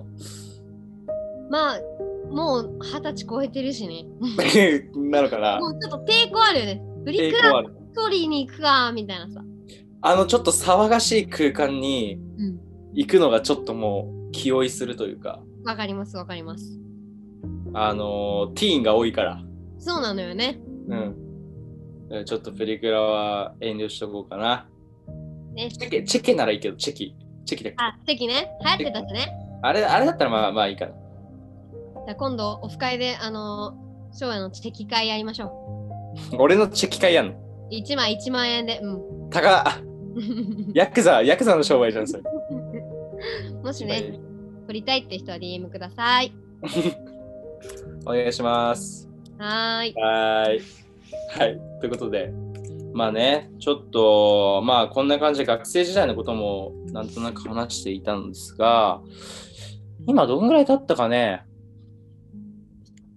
[1.49, 1.79] まあ、
[2.31, 4.05] もう二十歳超えてるしね。
[4.95, 5.59] なのかな。
[5.59, 6.81] もうちょっと抵抗あるよね。
[7.03, 7.75] プリクラ抵抗ある。
[7.93, 9.43] 取りに行くか、みたいなさ。
[10.05, 12.59] あのちょっと騒がしい空間にうん。
[12.93, 16.79] 行くのがちょっともう気負いするというか、わかります、わかります。
[17.73, 19.43] あのーティーンが多いから。
[19.83, 20.59] そうなのよね。
[20.87, 22.25] うん。
[22.25, 24.67] ちょっとプリクラは遠慮しとこうかな。
[25.55, 27.15] ねチェケ、チェケならいいけど、チェキ。
[27.45, 27.75] チェキだっけ？
[27.83, 28.49] あ、席ね。
[28.63, 29.27] 流行ってたしね。
[29.61, 30.91] あれ、あれだったらまあまあいいかな。
[30.93, 35.51] じゃあ今度、オフ会で、あのー、昭和の席会やりましょ
[36.37, 37.33] 俺のチェキ会やんの？
[37.33, 37.73] う。
[37.73, 38.87] 1枚1万円で、う
[39.27, 39.29] ん。
[39.29, 39.65] 高っ
[40.75, 42.23] ヤクザ、ヤクザの商売じゃん、それ。
[43.63, 44.19] もしね、
[44.67, 46.31] 撮りたいって人は DM ください。
[48.05, 49.09] お願いします。
[49.37, 49.93] はーい。
[49.95, 50.61] はーい。
[51.39, 51.59] はい。
[51.79, 52.31] ということで、
[52.93, 59.01] まあね、ちょっと、まあこんな感じで学生時代のこともなんとなく話していたんですが、
[60.05, 61.43] 今どんぐらい経ったかね？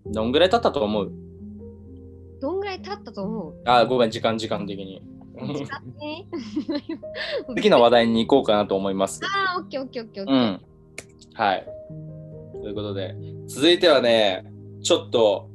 [0.07, 1.13] どんぐらい経ったと思う？
[2.41, 3.55] どんぐらい経ったと思う？
[3.67, 5.03] あ、ごめん、時間、時間的に。
[5.39, 6.27] 時間ね
[7.57, 9.21] 次の話題に行こうかなと思います。
[9.23, 10.35] あー、オッケーオッケーオッケーオッケー。
[10.35, 10.61] うん。
[11.35, 11.67] はい。
[12.63, 13.15] ということで、
[13.47, 14.45] 続いてはね、
[14.83, 15.51] ちょっと、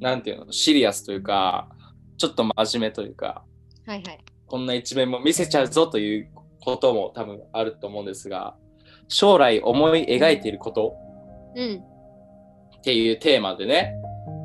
[0.00, 1.68] なんていうの、シリアスというか、
[2.16, 3.44] ちょっと真面目というか、
[3.86, 4.18] はいはい。
[4.46, 6.30] こんな一面も見せちゃうぞという
[6.60, 8.56] ことも多分あると思うんですが、
[9.08, 10.94] 将来思い描いていること
[11.54, 11.82] うん。
[12.76, 13.94] っていうテーマでね、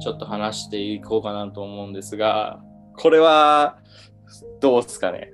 [0.02, 2.62] ちょっと話していこうかなと思うんですが、
[2.98, 3.80] これは
[4.60, 5.34] どうですかね？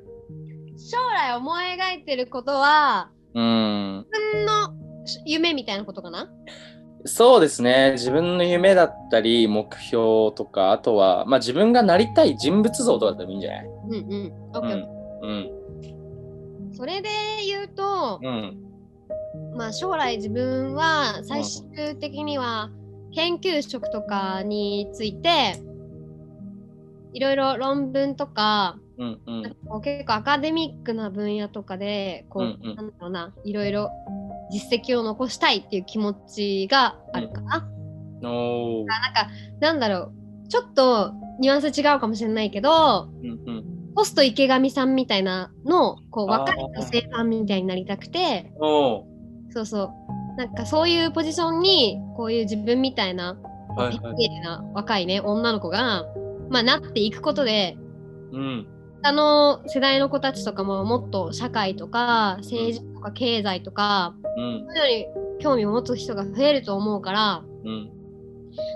[0.77, 4.05] 将来思い描いてることは、うーん。
[4.05, 4.73] 自分の
[5.25, 6.29] 夢みたいなことかな？
[7.05, 7.93] そうですね。
[7.93, 13.65] 自分の夢だったり、目標とか、あとは、まあ自分がなりたい人物像とかでもいいんじゃない？
[13.65, 14.33] うんうん。
[14.53, 14.88] オッケーオッケ
[15.21, 15.29] うん。
[16.71, 16.75] ー。
[16.75, 17.09] それで
[17.45, 18.57] 言うと、うん。
[19.55, 22.69] まあ将来自分は最終的には
[23.13, 25.62] 研究職とかについて
[27.13, 29.21] いろいろ論文とかうん。
[29.25, 29.43] うん。
[29.81, 33.89] 結構アカデミックな分野とかでこう、うんうんなんだろうないろいろ
[34.51, 37.69] 実績を残したいっていう気持ちがあるかな。
[38.23, 38.85] おー。
[38.88, 39.27] なんか
[39.59, 40.12] なんだろ
[40.45, 43.65] うちょっとニュアンス違うかもしれないけどうんうん。
[43.95, 48.51] ポスト池上さんみたいなのこう若い女性ファンみたいになりたくて。
[49.51, 49.89] そうそう
[50.38, 53.38] なんかそういうポジションにこういう自分みたいな
[53.75, 54.15] はいはい。
[54.15, 56.05] 綺麗な若いね女の子が、
[56.49, 57.77] まあ、なっていくことで
[58.31, 58.67] うん。
[59.01, 64.65] あの世代の子たちとかももっと社会とか政治とか経済とかうん。
[64.67, 67.91] そういうのに興味を持つ人が増えると思うからうん。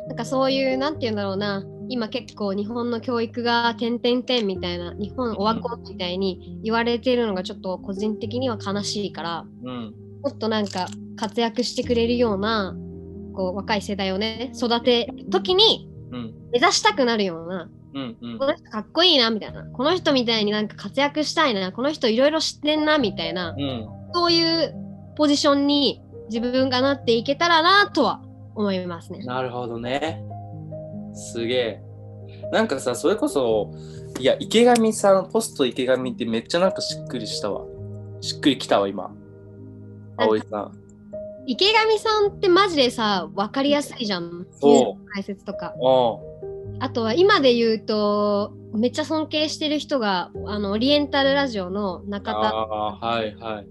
[0.07, 9.93] なんかそういうなんて言うんだろうな今結構日本の教育が点々点みたいな日本オワコンみたいに言われてるのがちょっと個人的には悲しいからうん。
[10.23, 12.75] もっとなんか活躍してくれるような
[13.35, 16.33] こう若い世代をね育てる時にうん。
[16.53, 17.82] 目指したくなるようなうん。
[17.93, 18.45] うんこ。
[18.45, 23.87] の人かっこいいなみたいなこの人みたいになんか活躍したいなこの人いろいろ知ってんなみたいなうん。
[24.13, 24.75] そういう
[25.15, 28.21] ポジションに自分がなっていけたらなとは
[28.55, 29.19] 思いますね。
[29.25, 30.23] なるほどね。
[31.13, 31.81] すげえ。
[32.51, 33.73] なんかさ、それこそ、
[34.19, 37.65] いや、池上さん、ポスト池上ってめっちゃなんかしっくりしたわ。
[38.21, 39.11] しっくりきたわ、今。
[40.17, 40.83] 葵さん。
[41.45, 45.73] 池上さんってマジでさ分かりやすいじゃんそう解説とか。
[45.79, 46.21] おう
[46.83, 52.53] あとは今で言うとめっちゃ尊敬してる人があのオリエンタルラジオの中田。
[52.53, 53.67] はいはい。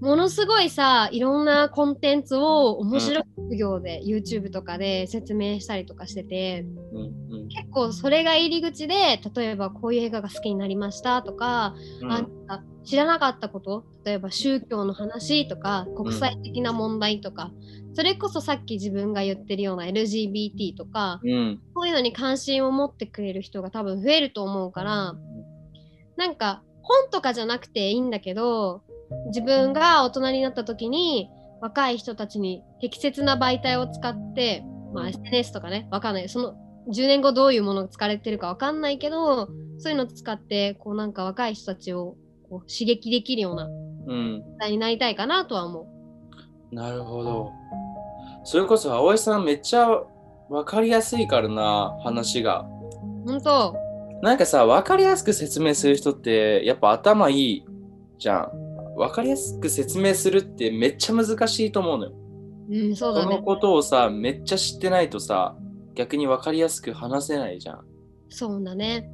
[0.00, 6.98] ものすごいさいろんなコンテンツを面白い授業で、YouTube とかで説明したりとかしててうん
[7.42, 7.48] うん。
[7.48, 12.12] 結構それが入り口で例えばこういう映画が好きになりましたとか、うん。
[12.12, 13.84] あんた知らなかったこと？
[14.04, 17.52] 例えば宗教の話とか国際的な問題とか、
[17.98, 25.16] それこそさっき自分が言ってるような LGBT とかうんそういうのに関心を持ってくれる人が多分増えると思うから
[26.16, 28.84] なんか本とかじゃなくていいんだけど
[29.30, 31.28] 自分が大人になった時に
[31.60, 34.62] 若い人たちに適切な媒体を使って、
[34.94, 36.54] まあ、SNS とかねわかんないその
[36.94, 42.14] 10年後どういうものが使われてるかわかんないけどそういうのを使ってこうなんか若い人たちを
[42.48, 44.42] こう刺激できるようなうん。
[44.70, 46.74] になりたいかなとは思う。
[46.74, 47.52] なるほど。
[48.50, 49.86] それこそ葵さんめっちゃ
[50.48, 52.62] わかりやすいからな、話が。
[53.26, 53.76] 本当
[54.22, 57.66] なんかさ、わかりやすく説明する人ってやっぱ頭いい
[58.18, 58.96] じゃん。
[58.96, 62.12] わかりやすく説明するってめっちゃ難しいと思うのよ。
[62.70, 63.32] うん、そうだね。
[63.32, 65.54] そのことをさ、めっちゃ知ってないとさ、
[65.94, 67.84] 逆にわかりやすく話せないじゃん。
[68.30, 69.10] そうだね。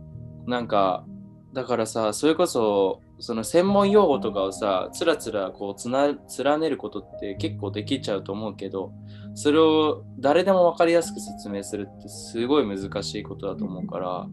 [0.47, 1.05] なんか、
[1.53, 8.93] だからさ、それこそ、その専門用語とかをさ、つらつらこうつな連ねることって結構できちゃうと思うけど、
[9.35, 14.27] それを誰でも分かりやすく説明するってすごい難しいことだと思うから、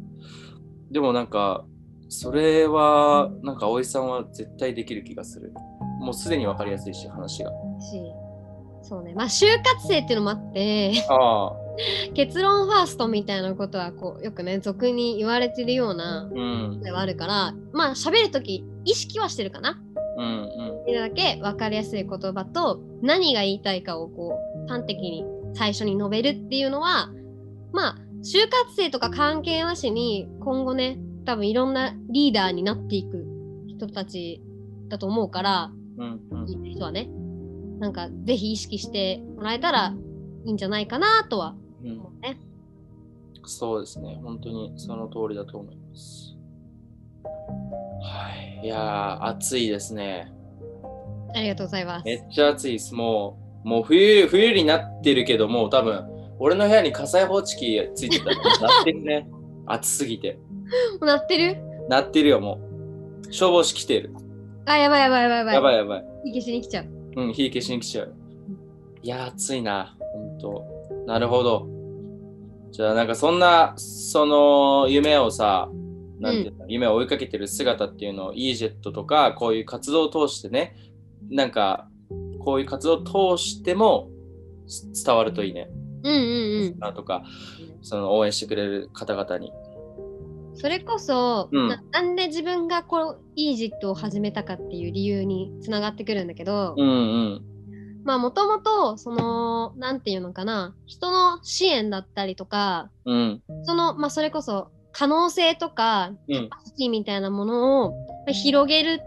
[0.91, 1.65] でもなんか、
[2.09, 5.53] それは、なんか葵さんは絶対できる気がする。
[6.01, 7.51] もうすでに分かりやすいし、話が。
[7.79, 8.11] し、
[8.83, 9.13] そうね。
[9.15, 11.53] まあ、就活生っていうのもあって、ああ、
[12.13, 19.81] 結論ファーストみたいなことはこうよくね、俗に言われてるようなうん、ではあるから、まあ、喋るとき意識はしてるかな。
[20.17, 20.49] うん、
[20.85, 20.93] うん。
[20.93, 27.10] だけ分かりやすい言葉と何が言いたいかをこう端的に最初に述べるっていうのは
[27.71, 33.26] まあ就活生とか関係なしに今後ね多分いろんなリーダーになっていく
[33.67, 34.41] 人たち
[34.88, 36.45] だと思うからうん、うん。
[36.45, 37.10] 人はね
[37.80, 39.93] なんかぜひ意識してもらえたら
[40.45, 42.39] いいんじゃないかなとはうん思うね。
[43.45, 44.19] そうですね。
[44.24, 46.38] 本当にその通りだと思います。
[48.04, 48.62] はい。
[48.63, 50.32] いやー、暑いですね。
[51.34, 52.06] ありがとうございます。
[52.06, 52.93] めっちゃ暑いです。
[52.93, 56.06] もう、もう冬、冬になってるけど、もう多分、
[56.39, 59.30] 俺の部屋に火災報知器ついてたら、なってるね。
[59.67, 60.39] 暑すぎて。
[61.02, 61.58] なってる？
[61.89, 62.60] なってるよ、も
[63.28, 63.34] う。
[63.34, 64.13] 消防士来てる。
[64.65, 65.56] あやばいやばいやばいやばい。
[65.56, 66.06] やばいやばい。
[66.26, 66.86] い消しに来ちゃう。
[67.15, 68.13] うん、火消しに来ちゃう。
[69.04, 69.95] いやー、暑いな。
[70.00, 70.65] ほんと。
[71.06, 71.67] なるほど。
[72.71, 75.69] じゃあ、なんかそんな、その夢をさ、
[76.19, 80.76] なんていうの、夢を追いかけてる姿っていうのを EJET とか、こういう活動を通してね、
[81.30, 81.88] なんか、
[82.43, 84.10] こういう活動を通しても
[84.67, 85.69] す伝わるといいね。
[86.04, 86.19] うんうん
[86.67, 86.80] うん。
[86.80, 87.23] なとか、
[87.82, 89.51] その応援してくれる方々に。
[90.54, 97.41] それこそ、うんななんで自分がこのイージットを始めたかっていう理由につながってくるんだけど、うんうん。
[98.04, 103.41] まあもともとそのなんていうのかな人の支援だったりとかうん。
[103.63, 106.49] そのまあそれこそ可能性とかうん。
[106.49, 107.97] パシティみたいなものをま
[108.30, 109.01] あ広げる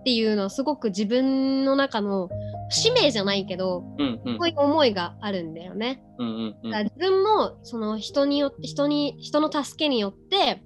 [0.00, 2.28] っていうのはすごく自分の中の
[2.70, 4.20] 使命じゃないけどうん。
[4.24, 4.38] うん。
[4.38, 6.02] そういう思いがあるんだよね。
[6.18, 6.56] うん。
[6.62, 6.70] うん。
[6.70, 10.62] だから自分もその人によって人に人の助けによって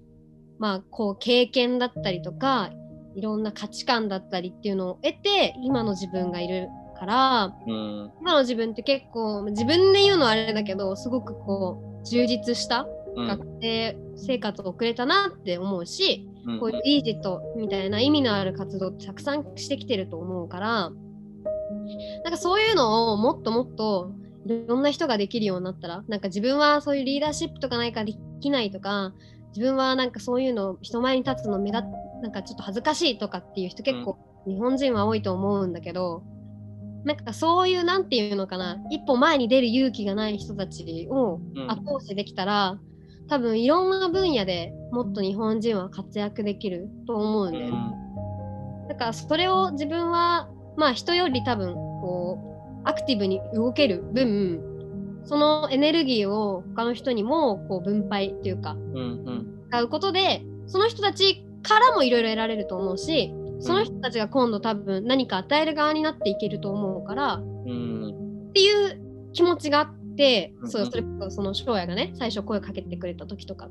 [0.58, 2.70] まあこう経験だったりとか
[3.14, 8.12] いろんな価値観だったりっていうのを得て今の自分がいるからうん。
[8.20, 13.26] 今の自分って結構自分で言うのはあれだけどすごくこう充実したうん。
[13.26, 20.90] 学生生活を送れたなって思うし、うんこういうイージットみたいな意味のある活動ってたくさんしてきてると思うから
[22.24, 24.12] なんかそういうのをもっともっと
[24.46, 29.12] いろんな人ができるようになったらなんか自分はそういうリーダーシップとかないからできないとか
[29.54, 31.84] 自分はなんかそういうの人前に立つの目立
[32.22, 36.22] なんかちょっと恥ずかしいとかっていう人結構日本人は多いと思うんだけど、
[37.04, 41.70] なんかそういうなんていうのかな一歩前に出る勇気がない人たちをうん。
[41.70, 42.78] 後押しできたら、
[43.28, 47.72] 多分いろんな分野でもっと日本人は活躍できると思うんだよね。
[48.88, 52.38] だからそれを自分はまあ人より多分こ
[52.84, 54.60] うアクティブに動ける分
[55.24, 58.96] そのエネルギーを他の人にもこう分配っていうかうん。
[58.96, 59.46] うん。
[59.68, 68.48] 使うことでその人たちからもいろいろ得られると思うしその人たちが今度多分何か与える側になっていけると思うからうん。
[68.50, 69.00] っていう
[69.32, 73.70] 気持ちがあって、うんそうそれこそその翔也がね最初声かけてくれた時とかっ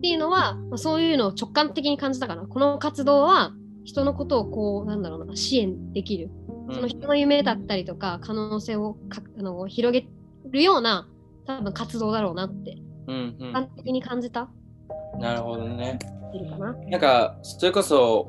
[0.00, 3.52] ていうのは、まあそういうのを直感的に感じたからこの活動は
[3.86, 6.30] 人のことをこうなんだろうな支援できる
[6.72, 10.06] その人の夢だったりとか可能性をかあの広げ
[10.50, 11.08] るような
[11.46, 13.36] 多分活動だろうなってうん。
[13.38, 13.52] うん。
[13.52, 14.50] 直感的に感じた
[15.18, 15.98] なるほどね。
[16.90, 18.28] なんか、それこそ、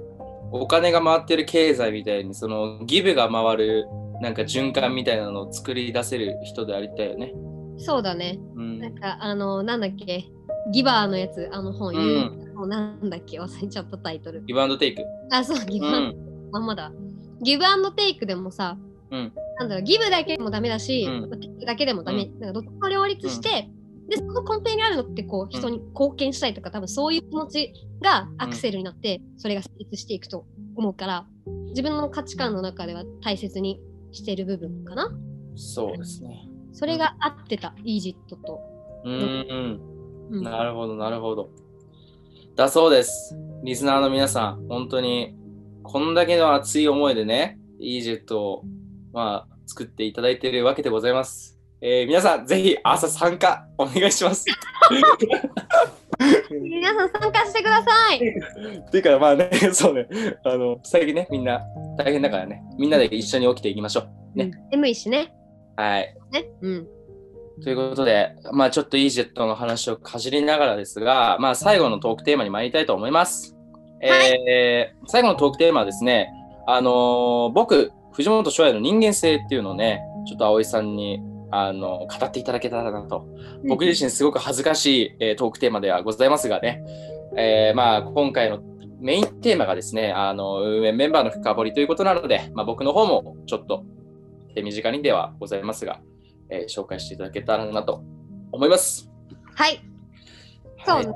[0.52, 3.88] お金が回ってる経済みたいに、その、ギブが回る、
[4.22, 7.34] なんか循環みたいなのを作り出せる人でありたいよね。
[7.78, 8.80] そうだねうん。
[8.80, 10.26] なんかあのなんだっけ？
[10.72, 15.04] ギバーのやつあの本、うん有名なんだっけ忘れちゃったタイトルギブアンドテイク。
[15.32, 16.50] あそうギうブアンん。
[16.52, 16.92] まんまだ。
[17.42, 18.78] ギブアンドテイクでもさ、
[19.12, 22.26] うんなんだろう、ギブだけでもダメだし、うんテイクだけでもダメ。
[22.40, 23.70] なんかどっちも両立して、
[24.10, 30.46] で、その根底にあるのって、こう、人に貢献したいとか、多分そういう気持ちがアクセルになって、それが成立していくと
[30.76, 31.26] 思うから、
[31.70, 33.82] 自分の価値観の中では大切に
[34.12, 35.10] してる部分かな。
[35.56, 36.48] そうですね。
[36.72, 38.62] それが合ってた、イージットと。
[39.04, 39.46] うんう
[40.32, 40.44] うんん。
[40.44, 41.50] なるほど、なるほど。
[42.58, 43.38] だそうです。
[43.64, 45.36] リスナーの皆さん、本当に、
[45.84, 48.64] こんだけの熱い思いでね、イージェットを、
[49.14, 51.60] まあ、作っていただいているわけでございます。
[51.82, 54.46] えー皆さん、ぜひ朝参加お願いします。
[56.50, 58.18] 皆さん参加してください。
[58.26, 60.08] っていうか、まあね、 そうね、
[60.44, 61.62] あの、最近ね、みんな
[61.96, 64.36] 大変だからね、みんなで一緒に起きていきましょう。
[64.36, 65.32] ね眠いしね。
[65.76, 66.16] はい。
[66.32, 66.50] ね。
[66.62, 66.88] うん。
[67.64, 73.56] ということで、まあちょっとイージェットの話をかじりながらですが、まあ最後のトークテーマに参りたいと思います。
[74.02, 76.30] えー最後のトークテーマはですね、
[76.68, 83.26] あのー僕、藤本翔也の人間性っていうのをね、ちょっと葵さんに、あの語っていただけたらなと。
[83.68, 86.84] 僕自身すごく恥ずかしい、えートークテーマではございますがね、
[87.38, 88.60] えーまあ今回の
[89.00, 93.86] メインテーマがですね、あの運営メンバーの深掘りということなので、まあ、僕の方もちょっと
[94.56, 96.02] 手短にではございますが、
[96.50, 98.04] えー紹介していただけたらなと
[98.52, 99.10] 思います。
[99.56, 99.82] はい。
[100.86, 101.14] そうね。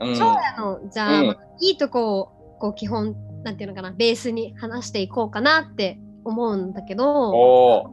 [0.00, 7.90] はいうん翔也のじゃあ、うんまあいいとこをこう基本なんていうのかなベースに話していこうかなって思うんだけど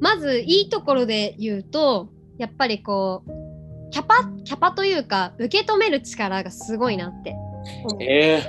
[0.00, 7.34] まずいいところで言うとやっぱりこうキャパキャパというか受け止める力がすごいなって
[7.84, 8.42] 思うえ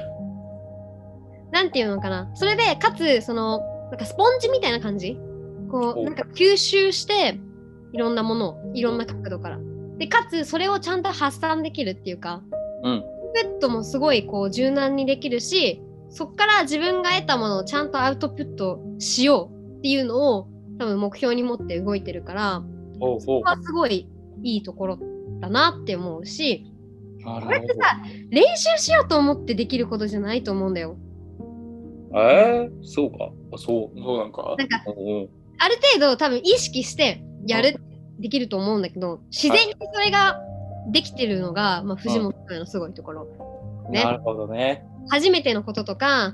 [1.52, 5.18] なんていうのかなそれでかつそのなんかスポンジみたいな感じ
[5.70, 7.40] こおうなんか吸収して
[7.94, 9.60] いろんなものをいろんな角度から
[9.98, 13.04] でかつそれをちゃんと発散できるっていうかー、うん。
[13.34, 20.48] ペットもすごいこう柔軟にできるしそっから自分が得たものをちゃんとアウトプットしようっていうのを
[20.80, 22.64] 多分目標に持って動いてるから
[23.00, 24.10] そこはすごい
[24.44, 25.00] いいところ
[25.40, 26.66] だなって思うし
[27.24, 28.00] これってさ
[28.30, 30.98] 練習しようと思ってできることじゃないと思うんだよ。
[32.14, 33.30] えー、そうか。
[33.52, 34.56] あそう、そうなんか。
[34.58, 35.30] なんかうん
[35.60, 37.80] ある程度多分意識してやる
[38.20, 40.40] できると思うんだけど自然にそれが
[40.92, 43.28] できてるのが、まあ、藤本さんのすごいところ。
[43.92, 44.04] ね。
[44.04, 44.86] なるほどね。
[45.10, 46.34] 初めてのこととか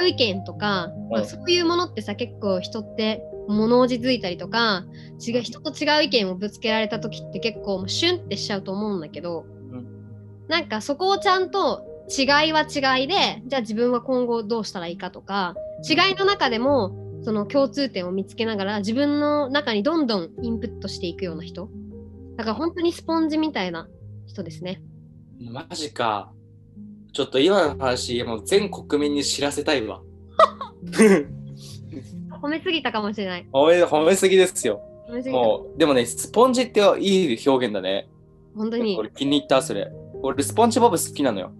[0.00, 4.84] 違う意見とか、まあ、うんそういうものってさ結構人って物おじづいたりとか
[5.26, 9.86] 違う人と違う意見をぶつけられた時って結構シュンってしちゃうと思うんだけど、うん。
[10.48, 15.56] なんかそこをちゃんと違いは違いでじゃあ自分は今後どうしたらいいかとか
[15.88, 21.68] 違いの中でもその共通点を見つけながら自分の中にどんどんインプットしていくような人
[22.36, 23.88] だから本当にスポンジみたいな
[24.28, 24.80] 人ですね。
[25.40, 26.30] マジか。
[27.12, 30.02] ちょっと今の話、もう全国民に知らせたいわ。
[32.40, 33.48] 褒めすぎたかもしれない。
[33.52, 34.80] 褒め褒めすぎですよ。
[35.26, 38.08] もう、でもね、スポンジっていい表現だね。
[38.54, 38.96] 本当に。
[38.96, 39.90] 俺気に入った、それ。
[40.22, 41.50] 俺、スポンジボブ好きなのよ。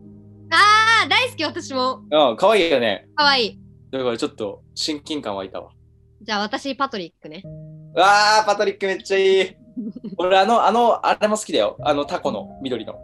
[0.53, 3.09] ああ大好き私もうん、かわいいよね。
[3.17, 3.66] かわいい。
[3.91, 5.71] だからちょっと親近感湧いたわ。
[6.23, 7.43] じゃあ私パトリックね。
[7.95, 9.57] うわー、パトリックめっちゃいい。
[10.19, 11.77] 俺、あの、あの、あれも好きだよ。
[11.83, 12.95] あの、タコの緑の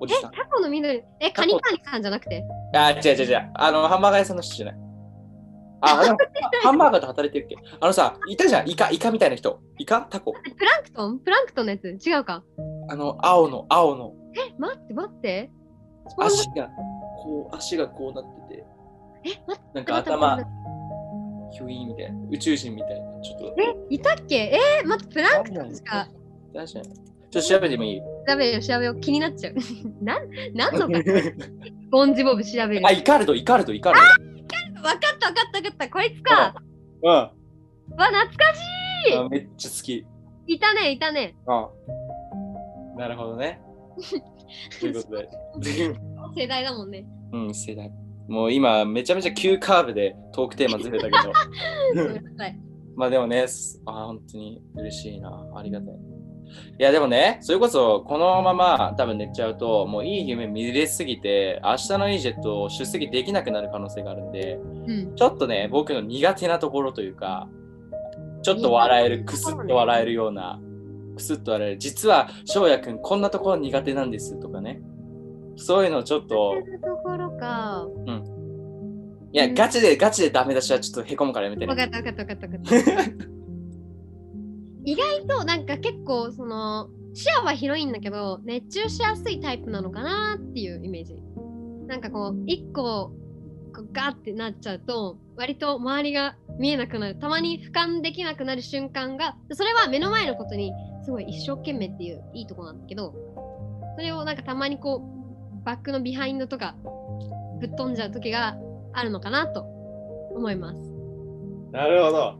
[0.00, 0.30] おじさん。
[0.32, 1.02] タコの緑？
[1.20, 2.44] え、カニカニさんじゃなくて？
[2.74, 3.50] あー、違う違う違う。
[3.54, 4.76] あの、ハンバーガー屋さんの人じゃない。
[5.80, 6.16] あ、あの
[6.62, 7.76] ハンバーガーで働いてるっけ？
[7.80, 8.68] あのさ、いたじゃん。
[8.68, 9.60] イカ、イカみたいな人。
[9.78, 10.02] イカ？
[10.02, 10.32] タコ？
[10.32, 11.18] プランクトン？
[11.18, 11.88] プランクトンのやつ？
[12.08, 12.42] 違うか？
[12.88, 14.12] あの、青の、青の。
[14.36, 15.50] え、待って待って。
[16.18, 16.68] 足が、
[17.22, 18.64] こう、足がこうなってて。
[19.74, 20.36] なんか頭
[21.52, 22.18] ヒュイーンみたいな。
[22.30, 23.20] 宇宙人みたいな。
[23.22, 23.54] ちょっと。
[23.90, 24.34] え、いたっけ？
[24.36, 26.08] えー、待って、プランクトンしか？
[26.54, 26.64] 確かに。
[26.64, 28.00] ちょっと調べてもいい？
[28.28, 29.00] 調べよう調べよう。
[29.00, 29.54] 気になっちゃう。
[30.04, 31.02] なん、なんのか。
[31.02, 31.34] ス
[31.90, 32.86] ポンジボブ調べる。
[32.86, 34.18] あ、イカルド、イカルド、イカルわかっ
[34.80, 35.88] たわかったわかった。
[35.88, 36.54] こいつか。
[37.02, 37.08] ド。
[37.08, 37.14] うん。
[37.16, 37.30] わ、
[37.96, 38.54] 懐か
[39.06, 39.14] しい。
[39.16, 40.06] あめっちゃ好き。
[40.46, 41.36] いたね、いたね。
[41.46, 42.98] うん。
[42.98, 43.60] なるほどね。
[44.80, 45.94] ということで。
[46.36, 47.06] 世代だもんね。
[47.32, 47.90] うん、世代。
[48.28, 51.32] もう今、めちゃめちゃ急カーブでトークテーマずれたけど。
[52.96, 55.46] まあでもね、すあ本当に嬉しいな。
[55.54, 55.94] ありがたい。
[56.78, 64.54] いやでもね、それこそこのまま多分寝ちゃうと、もういい夢見れすぎて、明日のイージェットを出席できなくなる可能性があるんで、
[64.86, 65.14] うん。
[65.16, 67.48] ちょっとね、僕の苦手なところというか、
[68.42, 70.60] ちょっと笑える、くすっと笑えるような、
[71.16, 71.78] くすっと笑える。
[71.78, 74.80] 実は、翔也くんこんなところ苦手なんですとかね。
[75.56, 76.54] そういうのをちょっと、
[77.44, 78.44] そういうところか。
[79.32, 81.66] いや、うんガチでガチでダメ出しはちょっとへこむからやめてね。
[81.66, 83.24] わかったわかったわかったわかった。
[84.86, 91.16] 意外となんか結構その視野は広いんだけど熱中しやすいタイプなのかなっていうイメージ。
[91.86, 93.12] なんかこう一個
[93.92, 100.72] ガーってなっちゃうと割と周りが見えなくなるたまに俯瞰できなくなる瞬間がそれは目の前のことに
[101.04, 103.14] すごい一生懸命っていういいとこなんだけど
[103.96, 105.02] それをなんかたまにこ
[105.62, 106.76] うバックのビハインドとか
[107.66, 108.58] ぶっ飛んじゃう時が
[108.92, 109.62] あるのかなと
[110.34, 110.76] 思います。
[111.72, 112.38] なるほど。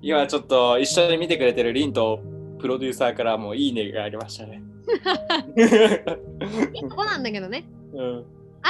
[0.00, 2.20] 今ちょっと一緒に見てくれてるリンと
[2.58, 4.62] プロデューサーからもいいねがありましたね。
[6.72, 7.66] いいとこなんだけどね。
[7.92, 8.24] うん、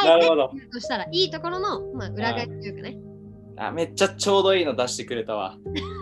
[0.05, 0.51] なるほど。
[0.73, 2.99] としたらいいところの、まあ、裏返しというかね。
[3.57, 5.57] あめっちゃちょうどいいの出してくれたわ。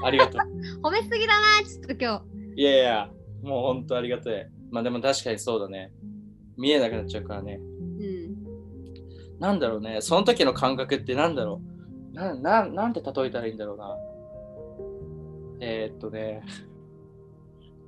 [0.04, 0.40] ありがとう。
[0.88, 2.22] 褒めすぎだな、ちょっと今
[2.54, 2.62] 日。
[2.62, 3.10] いやいや、
[3.42, 4.48] もう本当ありがたい。
[4.70, 5.92] まあでも確かにそうだね。
[6.56, 7.60] 見えなくなっちゃうからね。
[9.42, 9.48] うん。
[9.48, 10.00] なんだろうね。
[10.00, 11.60] その時の感覚ってなんだろ
[12.12, 12.14] う。
[12.14, 13.96] な、ななんて例えたらいいんだろうな。
[15.60, 16.42] えー、っとね。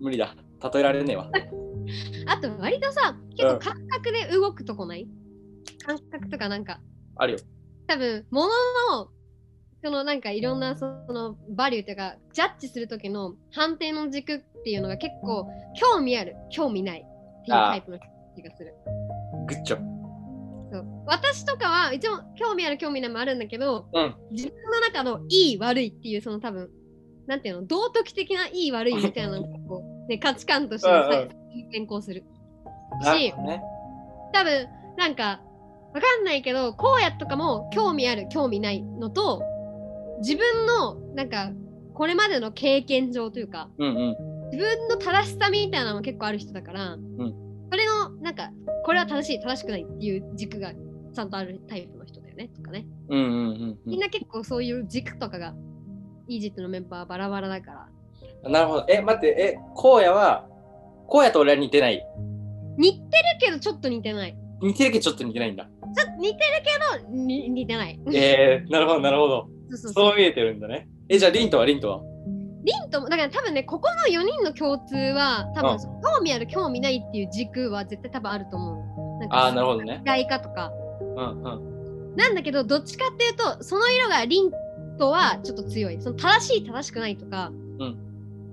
[0.01, 0.35] 無理だ。
[0.73, 1.31] 例えられねえわ。
[2.27, 5.07] あと割とさ、結構感覚で動くとこない、
[5.85, 6.81] 感覚とかなんか、
[7.17, 7.39] あるよ。
[7.87, 8.49] 多分、もの
[8.97, 9.09] の、
[9.83, 17.99] そのなんかいろんなそのバリューというか、ジャッジする時の判定の軸っていうのが結構、興味ある、興味ないっていうタイプの
[18.35, 18.75] 気がする。
[19.47, 19.94] グッジョブ。
[20.75, 20.87] そう。
[21.07, 24.15] 私とかは一応興味ある興味ないもあるんだけど、うん。
[24.33, 26.69] 自分の中のいい悪いっていうその多分
[27.27, 31.29] なんていうの道徳的ないい悪いみたいなのが結構、 ね、価値観として
[31.71, 32.25] 変更する。
[33.03, 33.63] しね。
[34.33, 35.41] 多分なんか
[35.95, 39.43] わかんないけど荒野とかも興味ある興味ないのと
[40.19, 41.53] 自分のなんか
[41.95, 44.35] これまでの経験上というかうんうん。
[44.51, 47.44] 自分の正しさみたいなのも結構ある人だから、それの
[48.25, 48.51] なんか
[48.85, 53.79] これは正しい正しくないっていう軸がちゃんとあるタイプの人だよねとかねうんうんうんうん。
[53.85, 55.55] みんな結構そういう軸とかが
[56.27, 57.89] イージットのメンバーはバラバラだか
[58.43, 58.87] らなるほど。
[58.89, 60.47] え、待って、え、荒野は、
[61.09, 62.05] 荒野と俺は似てない？
[62.77, 65.65] 似てるけどちょっと似てない似てるけどちょっと似てないんだ。
[65.65, 66.39] ちょっと似てる
[66.99, 69.49] けどに似てないえー、なるほど、なるほど。
[69.77, 70.89] そう見えてるんだね。
[71.09, 72.01] え、じゃあ、リンとはリンとは？
[72.65, 75.77] リンともだから多分ねここの4人の共通は多うん。
[75.77, 80.03] 分興味ある興味ないっていう軸は絶対多分あると思うなんかあー、なるほどね。
[80.05, 80.73] 嫌いかとか。
[81.17, 82.17] うんうん。
[82.17, 84.51] なんだけどどっちかっていうとその色がリン
[84.99, 86.01] とはちょっと強い。
[86.01, 87.99] その正しい正しくないとか、うん。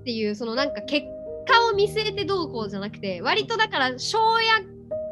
[0.00, 1.06] っていうそのなんか結
[1.46, 4.60] 果を見据えてどうこうじゃなくて割とだから庄屋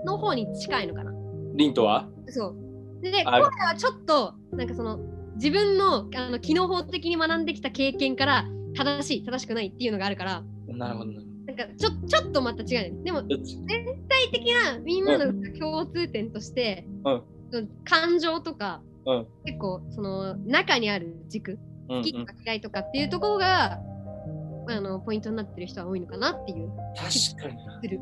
[0.05, 1.13] の方に近いのかな。
[1.55, 2.09] リンとは？
[2.29, 2.57] そう。
[3.03, 4.99] で今回はちょっとなんかその
[5.37, 17.23] 自分のあの機能法的に学んできた経験から正しい正しくないっていうのがあるからなるほどなんかちょちょっとまた違うねでも全体的なみんなの共通点として、うん
[17.85, 21.59] 感情とか、うん結構その中にある軸
[21.89, 23.81] うんうん好きとか嫌いとかっていうところが、
[24.69, 27.99] あのポイントになってる人は多いのかなっていう確かになする。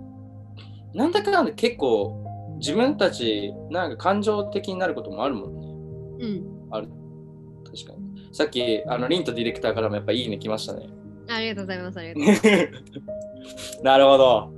[0.92, 2.24] なんだかんだ結構
[2.58, 6.26] 自分たちなんか感情的になることもあるもんね。
[6.26, 6.74] うん。
[6.74, 6.88] ある。
[8.38, 10.88] さっきあのリンとディレクターからもやっぱいいね来ましたね。
[11.28, 11.98] ありがとうございます。
[11.98, 13.82] ありがとうございます。
[13.82, 14.52] なるほど。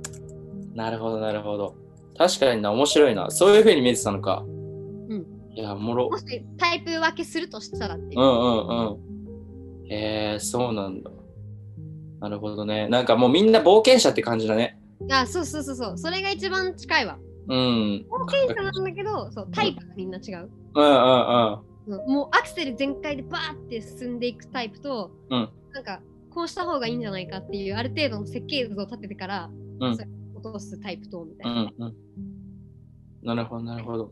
[0.75, 1.73] なるほど、なるほど。
[2.15, 3.31] 確かにな、面白いな。
[3.31, 4.45] そういう風に見えてたのか。
[4.45, 5.25] うん。
[5.55, 6.17] いや、おもろも。
[6.19, 8.23] しタイプ分けするとしたらっていうう。
[8.23, 9.91] んうんうん。
[9.91, 11.09] へえー、そうなんだ。
[12.19, 12.87] なるほどね。
[12.87, 14.79] なんかもうみんな冒険者って感じだね。
[15.09, 15.97] あ、そうそうそうそう。
[15.97, 17.17] それが一番近いわ。
[17.47, 18.05] うん。
[18.07, 20.51] 冒険者なんだけど、そうタイプがみんな違う。
[20.75, 21.70] うんうんうん。
[21.97, 29.97] うんもうアクセル全開でバーって進んでいくタイプと、うんなんかこうした方がいいんじゃないかっていうある程度の設計図を立ててから、うん
[30.43, 31.61] 落とすタイプとみたういな。
[31.61, 31.95] んうん。
[33.23, 34.11] なるほど、なるほど。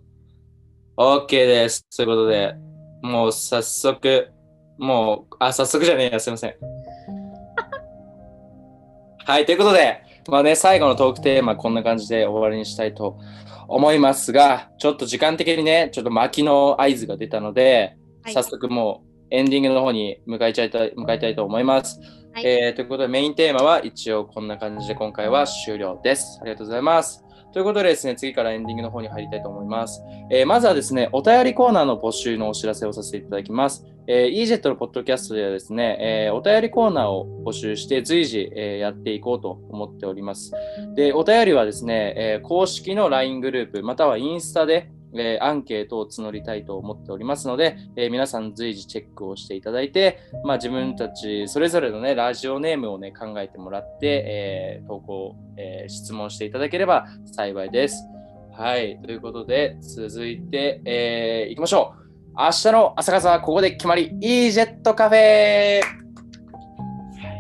[0.96, 1.86] OK です。
[1.96, 2.56] ということで、
[3.02, 4.32] もう早速、
[4.78, 6.56] もう、あ、早速じゃねえや、すいません。
[9.26, 13.18] はい、ということで、まあね、最後のトークテーマ、こんな感じで終わりにしたいと
[13.70, 22.00] 思いますが、ちょっと時間的にね、ちょっと巻きの合図が出たので、はい早速もうエンディングの方に向かいちゃいたい向かいたいと思います。
[22.34, 26.40] はいえーということで、メインテーマは一応こんな感じで今回は終了です。
[26.42, 27.24] ありがとうございます。
[27.52, 30.04] ということでですね、次からエンディングの方に入りたいと思います。
[30.30, 33.86] えーまずはですね、お便りコーナーの募集のお知らせをさせていただきます。
[34.08, 40.52] えー、EJET のポッドキャストではですね、えーお便りコーナーを募集して随時、えーやっていこうと思っております。
[40.96, 58.04] で、お便りはですね、え公式の LINE グループ、またはインスタで、えーアンケートを募りたいと思っておりますので、えー皆さん随時チェックをしていただいて、まあ、自分たちそれぞれのね、ラジオネームをね、考えてもらって、えー投稿、え質問していただければ幸いです。
[58.60, 62.10] はい、ということで、続いて、えー、いきましょう。
[62.38, 65.82] 明日の朝方はここで決まり、EJET カフェ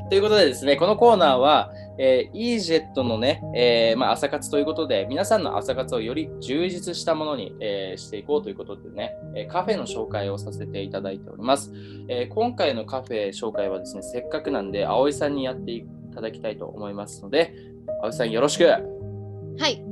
[0.09, 11.73] ということでですね、このコーナーは、えー、EJET のね、えーまあ、朝活ということで、皆さんの朝活をより充実したものに、えーしていこうということでね、えーカフェの紹介をさせていただいております。
[12.07, 15.85] えー今回のカフェ紹介はですね、せっかくなんで、葵さんにやってい
[16.15, 17.53] ただきたいと思いますので、
[18.01, 18.65] 葵さんよろしく。
[18.65, 19.83] はい。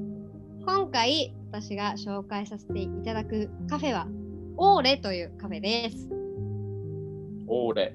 [0.66, 4.08] 今回私が紹介させていただくカフェは
[4.58, 6.10] オーレというカフェです。
[7.48, 7.94] オーレ。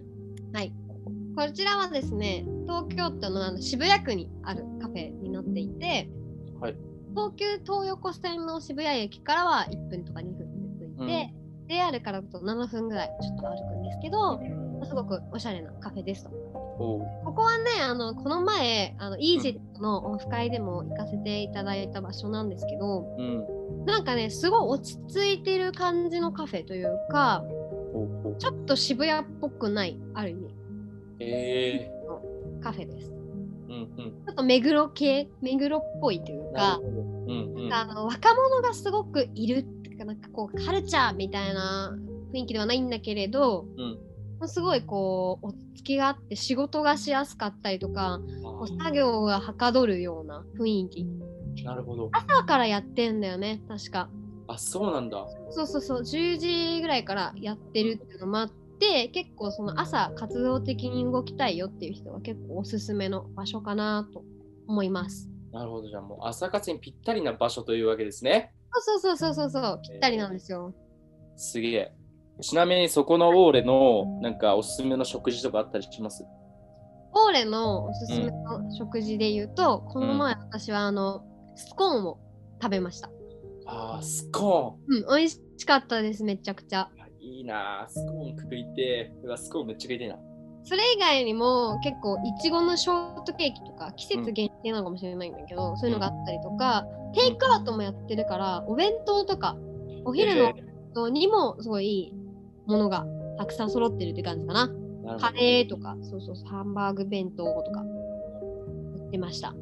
[1.34, 6.08] こちらはですね、東京都のあの渋谷区にあるカフェになっていて、
[6.60, 6.76] はい。
[7.14, 11.06] 東急東横線の渋谷駅からは1分とか2分で着いて、うん。
[11.06, 11.34] で
[11.68, 14.40] JR からだと7分ぐらいちょっと歩くんですけど、
[14.84, 16.30] すごくおしゃれなカフェですと。
[16.30, 23.84] ここはね、あのこの前、あのイージットのオフ会でも行かせていただいた場所なんですけど、うん。
[23.86, 27.42] なんかね、すごい落ち着いてる感じのカフェというか、
[28.38, 30.54] ちょっと渋谷っぽくない、ある意味、
[31.28, 31.90] え
[32.62, 33.10] カフェです。
[33.10, 34.24] ー、うんうん。
[34.24, 36.80] ちょっと目黒系、目黒っぽいというか。
[36.82, 37.72] うんうん。
[37.72, 41.96] あの若者がすごくいるっていうか、なんかこう、カルチャーみたいな
[42.32, 43.98] 雰囲気ではないんだけれど、うん
[44.48, 51.06] すごいこう、落ち着きがあって、仕事がしやすかったりとか、こう作業がはかどるような雰囲気。
[51.64, 52.10] なるほど。
[52.12, 54.08] 朝からやってんだよね、確か。
[54.48, 55.26] あ、そうなんだ。
[55.50, 58.50] そうそうそう、10時ぐらいからやってるっていうのもあっ
[58.82, 64.24] て、結構その朝活動的に動きたいよっていう人は結構おすすめの場所かなと
[64.66, 65.28] 思います。
[65.52, 65.88] なるほど。
[65.88, 68.52] じゃあもう朝活にぴったりな場所というわけですね。
[68.72, 70.74] そうそうそうそうそうそう、ぴったりなんですよ。
[71.36, 71.94] すげえ。
[72.40, 76.24] ちなみにそこのオーレのなんかおすすめの食事とかあったりします？
[77.14, 81.22] オーレのおすすめの食事で言うと、この前私はあの
[81.54, 82.18] スコーンを
[82.60, 83.10] 食べました。
[83.66, 86.88] あー、スコうん、美味しかったです、めちゃくちゃ。
[87.45, 89.26] なースコーン食いてー。
[89.26, 90.18] うわ、スコーンめっちゃ食いてえな。
[90.64, 99.57] それ以外にも結構いちごのショートケーキとか季節限定なのかもしれないんだけど、そういうのがあったりとか、テイクアウトもやってるからお弁当とか
[100.05, 100.53] お昼の
[100.95, 102.14] 当にもすごいいい
[102.66, 103.07] ものが
[103.38, 104.70] たくさん揃ってるって感じかな。
[105.18, 109.55] カレーとか、そうそうそう、ハンバーグ弁当とか売ってました。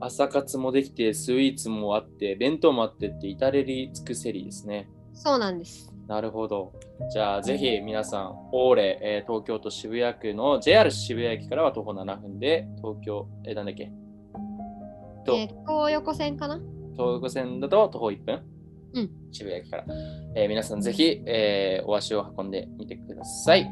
[0.00, 4.90] 朝活もできて、スイーツもあって、弁当もあってって至れり尽くせりですね。
[5.14, 5.95] そうなんです。
[6.06, 6.72] なるほど。
[7.10, 13.90] じゃあ、ぜひ皆さん、オーレ、えー東京都渋谷区の JR 渋谷駅からは徒歩7分で、東京、えーなんだっけ？
[15.24, 16.60] と、えー東横線かな？
[16.92, 18.42] 東横線だと徒歩1分、
[18.94, 19.10] うん。
[19.32, 19.84] 渋谷駅から。
[20.36, 23.68] えー皆さんぜひ、えーお足を運んでみてください。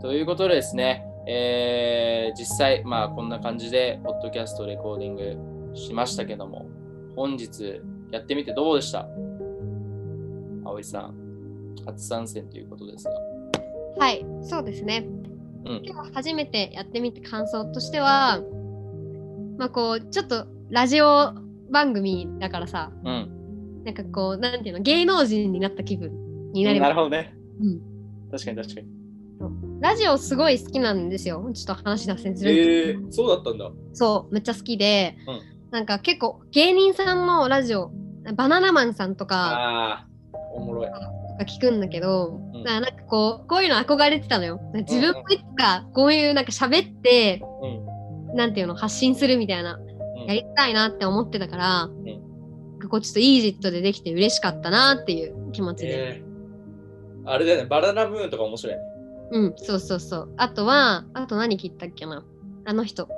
[0.00, 5.16] ということでですね、えー実際、まあこんな感じで、ポッドキャストレコーディン
[5.72, 6.66] グしましたけども、
[7.16, 7.80] 本日
[8.12, 9.08] やってみてどうでした？
[10.64, 11.14] 葵さん、
[11.86, 13.12] 初参戦ということですが。
[13.98, 15.06] はい、そうですね。
[15.64, 18.40] うん、今日初めてやってみて感想としては、
[19.58, 21.34] まあこう、ちょっとラジオ
[21.70, 23.82] 番組だからさ、うん。
[23.84, 26.88] なんかこう、なんていうの、芸能人になった気分になります。
[26.88, 27.34] なるほどね。
[27.60, 27.80] うん
[28.30, 28.86] 確かに確かに。
[29.80, 31.50] ラジオすごい好きなんですよ。
[31.54, 33.70] ちょっと話脱線するえー、そうだったんだ。
[33.94, 37.92] そう、めっちゃ好きで、うんなんか結構芸人さんのラジオ、
[38.34, 40.06] バナナマンさんとかああ、
[40.52, 40.90] おもろい。
[41.40, 44.60] が聞くんだけど、うんなんかこう、こういうの憧れてたのよ。
[44.74, 48.36] 自分もいつかこういうなんか喋って、うん。
[48.36, 49.90] なんていうの、発信するみたいな、うん
[50.26, 51.88] やりたいなって思ってたから、
[52.90, 56.18] こうちょっとイージットでできて嬉しかったなっていう気持ちで。
[56.18, 58.82] えー、あれだよね、バナナムーンとか面白いね。
[59.32, 60.34] うん、そうそうそう。
[60.36, 62.24] あとは、あと何聞いたっけな
[62.66, 63.08] あの人。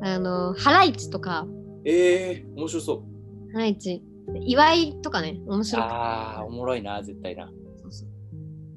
[0.00, 1.46] あの、ハライチとか、
[1.84, 3.04] えー、面白そ
[3.48, 3.52] う。
[3.52, 4.02] ハライチ、
[4.40, 7.50] 祝いとかね、面白かっああ、おもろいな、絶対な。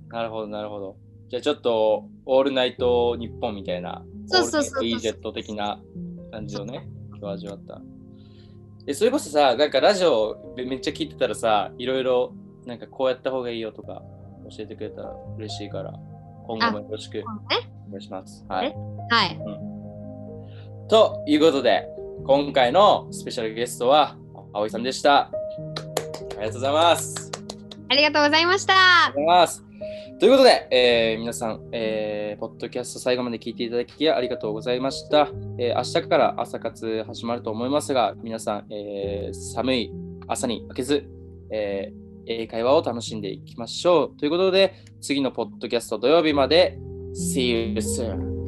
[0.10, 0.98] なるほど、なるほど。
[1.30, 5.80] じゃあちょっと、オールナイト日本みたいな、そうそうそうそうオールナイージェット的な
[6.32, 6.90] 感じをね、
[7.20, 7.82] 今日味わった。
[8.88, 12.34] え、それこそさ、なんかラジオめめっちゃ聞いてたらさ、いろいろ、
[12.66, 14.02] なんかこうやった方がいいよとか
[14.50, 15.94] 教えてくれたら嬉しいから、
[16.48, 18.44] 今後もよろしくお願いします。
[18.50, 18.74] はい。
[19.10, 19.40] はい。
[20.90, 21.88] ということで、
[22.26, 24.18] 今回のスペシャルゲストは、
[24.54, 25.20] 葵さんでした。
[25.20, 25.32] あ
[26.32, 27.32] りがとうございます。
[27.90, 28.74] ありがとうございました。
[28.74, 28.78] あ
[29.10, 29.69] りがとうございます。
[30.20, 35.30] ということで、えー皆さん、えーポッドキャスト最後まで聞いていただきありがとうございました。
[35.58, 39.92] えー明日から朝活始まると思いますが、皆さん、えー寒い
[40.28, 41.08] 朝に負けず、
[41.52, 42.00] えー
[42.32, 44.18] 英会話を楽しんでいきましょう。
[44.18, 46.78] ということで、次のポッドキャスト土曜日まで、
[47.16, 48.39] See you soon!